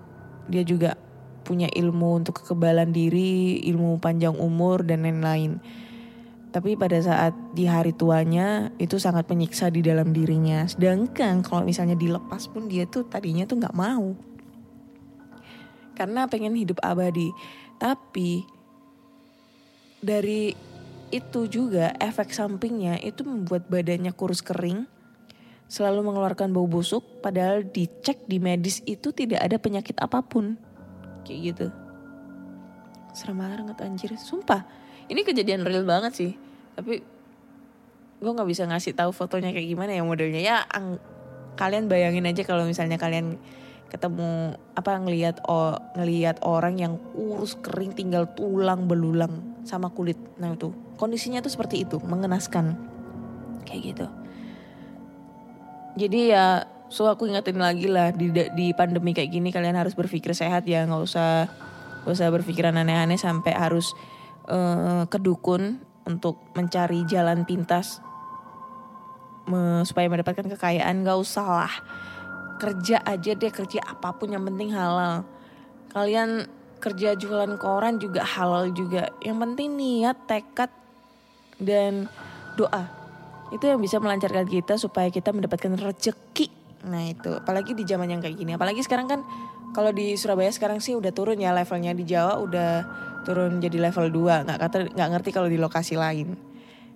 dia 0.53 0.61
juga 0.62 1.01
punya 1.43 1.66
ilmu 1.72 2.22
untuk 2.22 2.45
kekebalan 2.45 2.93
diri 2.95 3.59
ilmu 3.66 3.99
panjang 3.99 4.36
umur 4.36 4.84
dan 4.84 5.03
lain-lain. 5.03 5.59
Tapi 6.53 6.76
pada 6.76 7.01
saat 7.01 7.32
di 7.57 7.64
hari 7.64 7.97
tuanya 7.97 8.68
itu 8.76 9.01
sangat 9.01 9.24
menyiksa 9.32 9.72
di 9.72 9.80
dalam 9.80 10.12
dirinya. 10.12 10.68
Sedangkan 10.68 11.40
kalau 11.40 11.64
misalnya 11.64 11.97
dilepas 11.97 12.45
pun 12.53 12.68
dia 12.68 12.84
tuh 12.84 13.09
tadinya 13.09 13.49
tuh 13.49 13.57
nggak 13.57 13.72
mau. 13.72 14.12
Karena 15.97 16.28
pengen 16.28 16.53
hidup 16.53 16.76
abadi. 16.84 17.32
Tapi 17.80 18.45
dari 20.05 20.53
itu 21.09 21.40
juga 21.49 21.97
efek 21.97 22.32
sampingnya 22.32 23.01
itu 23.01 23.24
membuat 23.24 23.72
badannya 23.72 24.12
kurus 24.12 24.45
kering, 24.45 24.84
selalu 25.73 26.05
mengeluarkan 26.05 26.53
bau 26.53 26.68
busuk, 26.68 27.25
padahal 27.25 27.64
dicek 27.64 28.29
di 28.29 28.37
medis 28.37 28.85
itu 28.85 29.09
tidak 29.16 29.41
ada 29.41 29.57
penyakit 29.57 29.97
apa 30.05 30.20
pun. 30.20 30.61
Kayak 31.25 31.41
gitu. 31.49 31.66
Serem 33.16 33.41
banget 33.41 33.81
anjir, 33.81 34.12
sumpah. 34.20 34.68
Ini 35.09 35.25
kejadian 35.25 35.64
real 35.64 35.89
banget 35.89 36.12
sih. 36.12 36.33
Tapi 36.77 37.01
gue 38.20 38.31
nggak 38.37 38.51
bisa 38.53 38.68
ngasih 38.68 38.93
tahu 38.93 39.16
fotonya 39.16 39.49
kayak 39.57 39.64
gimana 39.73 39.97
ya 39.97 40.05
modelnya. 40.05 40.45
Ya 40.45 40.61
ang- 40.68 41.01
kalian 41.57 41.89
bayangin 41.89 42.29
aja 42.29 42.45
kalau 42.45 42.68
misalnya 42.68 43.01
kalian 43.01 43.41
ketemu 43.89 44.57
apa 44.77 44.93
ngelihat 45.01 45.41
oh, 45.49 45.77
ngelihat 45.97 46.41
orang 46.45 46.81
yang 46.81 47.01
kurus 47.16 47.57
kering 47.61 47.97
tinggal 47.97 48.29
tulang 48.37 48.85
belulang 48.85 49.57
sama 49.64 49.89
kulit. 49.89 50.20
Nah 50.37 50.53
itu 50.53 50.68
kondisinya 51.01 51.41
tuh 51.41 51.53
seperti 51.53 51.89
itu, 51.89 51.97
mengenaskan. 52.05 52.77
Kayak 53.64 53.81
gitu. 53.97 54.07
Jadi 55.93 56.32
ya 56.32 56.64
so 56.93 57.09
aku 57.09 57.28
ingetin 57.28 57.57
lagi 57.57 57.88
lah 57.88 58.12
di 58.12 58.28
di 58.32 58.66
pandemi 58.76 59.16
kayak 59.16 59.32
gini 59.32 59.49
kalian 59.49 59.76
harus 59.76 59.97
berpikir 59.97 60.32
sehat 60.36 60.64
ya, 60.68 60.84
nggak 60.84 61.03
usah 61.05 61.49
nggak 62.05 62.14
usah 62.16 62.28
berpikiran 62.32 62.76
aneh-aneh 62.76 63.20
sampai 63.20 63.53
harus 63.53 63.93
eh, 64.49 65.05
ke 65.09 65.18
dukun 65.20 65.80
untuk 66.09 66.40
mencari 66.57 67.05
jalan 67.09 67.45
pintas. 67.45 68.01
Me- 69.47 69.82
supaya 69.82 70.07
mendapatkan 70.07 70.49
kekayaan 70.55 71.03
nggak 71.03 71.18
usah 71.18 71.47
lah. 71.47 71.74
Kerja 72.62 73.03
aja 73.03 73.32
deh 73.34 73.51
kerja 73.51 73.82
apa 73.82 74.14
pun 74.14 74.30
yang 74.30 74.47
penting 74.47 74.70
halal. 74.70 75.26
Kalian 75.90 76.47
kerja 76.78 77.14
jualan 77.18 77.59
koran 77.59 77.99
juga 77.99 78.22
halal 78.22 78.70
juga. 78.70 79.11
Yang 79.20 79.38
penting 79.45 79.68
niat 79.76 80.16
tekad 80.30 80.70
dan 81.59 82.07
doa 82.59 83.02
itu 83.53 83.65
yang 83.69 83.79
bisa 83.79 84.01
melancarkan 84.01 84.49
kita 84.49 84.81
supaya 84.81 85.13
kita 85.13 85.31
mendapatkan 85.31 85.77
rezeki 85.77 86.49
nah 86.83 86.99
itu. 87.07 87.31
Apalagi 87.39 87.79
di 87.79 87.87
zaman 87.87 88.11
yang 88.11 88.19
kayak 88.19 88.35
gini. 88.35 88.59
Apalagi 88.59 88.83
sekarang 88.83 89.07
kan 89.07 89.21
kalau 89.71 89.95
di 89.95 90.19
Surabaya 90.19 90.51
sekarang 90.51 90.83
sih 90.83 90.99
udah 90.99 91.15
turun 91.15 91.39
ya 91.39 91.55
levelnya. 91.55 91.95
Di 91.95 92.03
Jawa 92.03 92.43
udah 92.43 92.71
turun 93.23 93.63
jadi 93.63 93.79
level 93.79 94.11
2 94.11 94.47
nggak 94.51 94.59
kata 94.59 94.77
nggak 94.91 95.09
ngerti 95.15 95.31
kalau 95.31 95.47
di 95.47 95.59
lokasi 95.61 95.95
lain. 95.95 96.35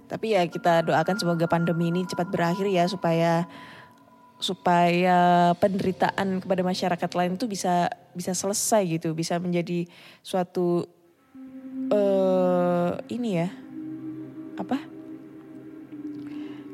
Tapi 0.06 0.34
ya 0.38 0.42
kita 0.46 0.86
doakan 0.86 1.16
semoga 1.18 1.46
pandemi 1.50 1.90
ini 1.90 2.06
cepat 2.06 2.30
berakhir 2.30 2.66
ya 2.66 2.86
supaya 2.86 3.46
supaya 4.36 5.50
penderitaan 5.56 6.44
kepada 6.44 6.60
masyarakat 6.60 7.10
lain 7.16 7.40
itu 7.40 7.46
bisa 7.48 7.88
bisa 8.12 8.34
selesai 8.34 8.82
gitu, 8.86 9.14
bisa 9.14 9.38
menjadi 9.38 9.86
suatu 10.20 10.86
eh 11.90 12.90
ini 13.10 13.30
ya. 13.38 13.48
Apa? 14.56 14.95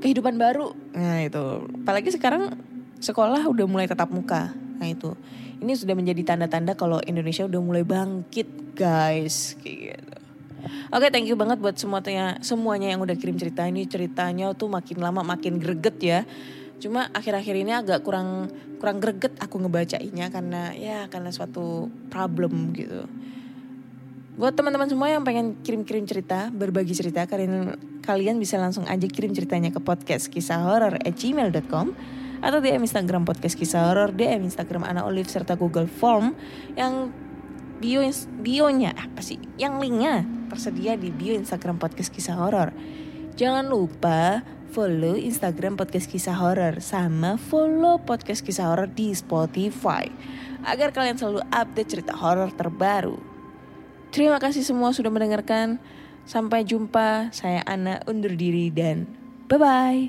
Kehidupan 0.02 0.34
baru. 0.34 0.74
Nah, 0.92 1.22
itu. 1.22 1.70
Apalagi 1.86 2.10
sekarang 2.10 2.58
sekolah 2.98 3.46
udah 3.46 3.66
mulai 3.70 3.86
tatap 3.86 4.10
muka. 4.10 4.50
Nah, 4.52 4.90
itu. 4.90 5.14
Ini 5.62 5.78
sudah 5.78 5.94
menjadi 5.94 6.34
tanda-tanda 6.34 6.74
kalau 6.74 6.98
Indonesia 7.06 7.46
udah 7.46 7.60
mulai 7.62 7.86
bangkit, 7.86 8.74
guys. 8.74 9.54
Kayak 9.62 10.02
gitu. 10.02 10.16
Oke, 10.94 11.10
thank 11.10 11.26
you 11.26 11.34
banget 11.34 11.58
buat 11.58 11.74
semuanya 11.74 12.38
semuanya 12.38 12.94
yang 12.94 13.02
udah 13.02 13.14
kirim 13.18 13.34
cerita 13.34 13.66
ini. 13.66 13.86
Ceritanya 13.86 14.54
tuh 14.54 14.70
makin 14.70 14.98
lama 15.02 15.22
makin 15.22 15.58
greget 15.58 15.96
ya. 15.98 16.20
Cuma 16.78 17.10
akhir-akhir 17.14 17.54
ini 17.54 17.72
agak 17.74 18.02
kurang 18.02 18.50
kurang 18.78 18.98
greget 18.98 19.38
aku 19.38 19.62
ngebacainnya 19.62 20.30
karena 20.34 20.74
ya 20.74 21.06
karena 21.10 21.30
suatu 21.30 21.90
problem 22.10 22.74
gitu. 22.74 23.06
Buat 24.32 24.56
teman-teman 24.56 24.88
semua 24.88 25.12
yang 25.12 25.28
pengen 25.28 25.60
kirim-kirim 25.60 26.08
cerita, 26.08 26.48
berbagi 26.48 26.96
cerita, 26.96 27.28
kalian 27.28 27.76
kalian 28.00 28.40
bisa 28.40 28.56
langsung 28.56 28.88
aja 28.88 29.04
kirim 29.04 29.36
ceritanya 29.36 29.68
ke 29.68 29.76
podcast 29.76 30.32
kisah 30.32 30.64
horor 30.64 30.96
at 30.96 31.12
gmail.com 31.12 31.92
atau 32.40 32.58
DM 32.64 32.80
Instagram 32.80 33.28
podcast 33.28 33.60
kisah 33.60 33.92
horor, 33.92 34.08
DM 34.16 34.48
Instagram 34.48 34.88
Ana 34.88 35.04
Olive 35.04 35.28
serta 35.28 35.52
Google 35.52 35.84
Form 35.84 36.32
yang 36.80 37.12
bio 37.76 38.00
bionya 38.40 38.96
apa 38.96 39.20
sih? 39.20 39.36
Yang 39.60 39.74
linknya 39.84 40.24
tersedia 40.48 40.96
di 40.96 41.12
bio 41.12 41.36
Instagram 41.36 41.76
podcast 41.76 42.08
kisah 42.08 42.40
horor. 42.40 42.72
Jangan 43.36 43.68
lupa 43.68 44.40
follow 44.72 45.12
Instagram 45.12 45.76
podcast 45.76 46.08
kisah 46.08 46.40
horor 46.40 46.80
sama 46.80 47.36
follow 47.36 48.00
podcast 48.00 48.40
kisah 48.40 48.72
horor 48.72 48.88
di 48.88 49.12
Spotify 49.12 50.08
agar 50.64 50.88
kalian 50.96 51.20
selalu 51.20 51.44
update 51.52 51.88
cerita 51.92 52.16
horor 52.16 52.48
terbaru. 52.56 53.31
Terima 54.12 54.36
kasih 54.36 54.60
semua 54.60 54.92
sudah 54.92 55.08
mendengarkan. 55.08 55.80
Sampai 56.28 56.68
jumpa. 56.68 57.32
Saya 57.32 57.64
Ana 57.64 58.04
undur 58.04 58.36
diri 58.36 58.68
dan 58.68 59.08
bye 59.48 59.56
bye. 59.56 60.02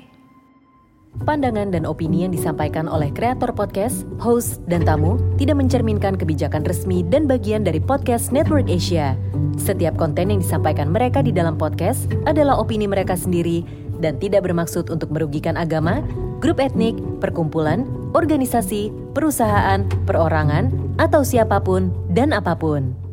Pandangan 1.24 1.72
dan 1.72 1.88
opini 1.88 2.26
yang 2.26 2.34
disampaikan 2.34 2.84
oleh 2.84 3.08
kreator 3.14 3.54
podcast, 3.54 4.04
host, 4.20 4.60
dan 4.66 4.84
tamu 4.84 5.16
tidak 5.40 5.56
mencerminkan 5.56 6.18
kebijakan 6.18 6.66
resmi 6.66 7.06
dan 7.06 7.24
bagian 7.24 7.64
dari 7.64 7.78
podcast 7.80 8.28
Network 8.28 8.66
Asia. 8.68 9.16
Setiap 9.56 9.94
konten 9.94 10.34
yang 10.34 10.42
disampaikan 10.42 10.90
mereka 10.90 11.22
di 11.22 11.30
dalam 11.30 11.54
podcast 11.54 12.10
adalah 12.26 12.58
opini 12.58 12.90
mereka 12.90 13.14
sendiri 13.14 13.62
dan 14.02 14.18
tidak 14.18 14.44
bermaksud 14.44 14.90
untuk 14.90 15.14
merugikan 15.14 15.54
agama, 15.54 16.02
grup 16.42 16.58
etnik, 16.58 16.98
perkumpulan, 17.22 17.86
organisasi, 18.12 18.90
perusahaan, 19.14 19.86
perorangan, 20.04 20.74
atau 20.98 21.22
siapa 21.22 21.62
pun 21.62 21.94
dan 22.10 22.34
apa 22.34 22.58
pun. 22.58 23.03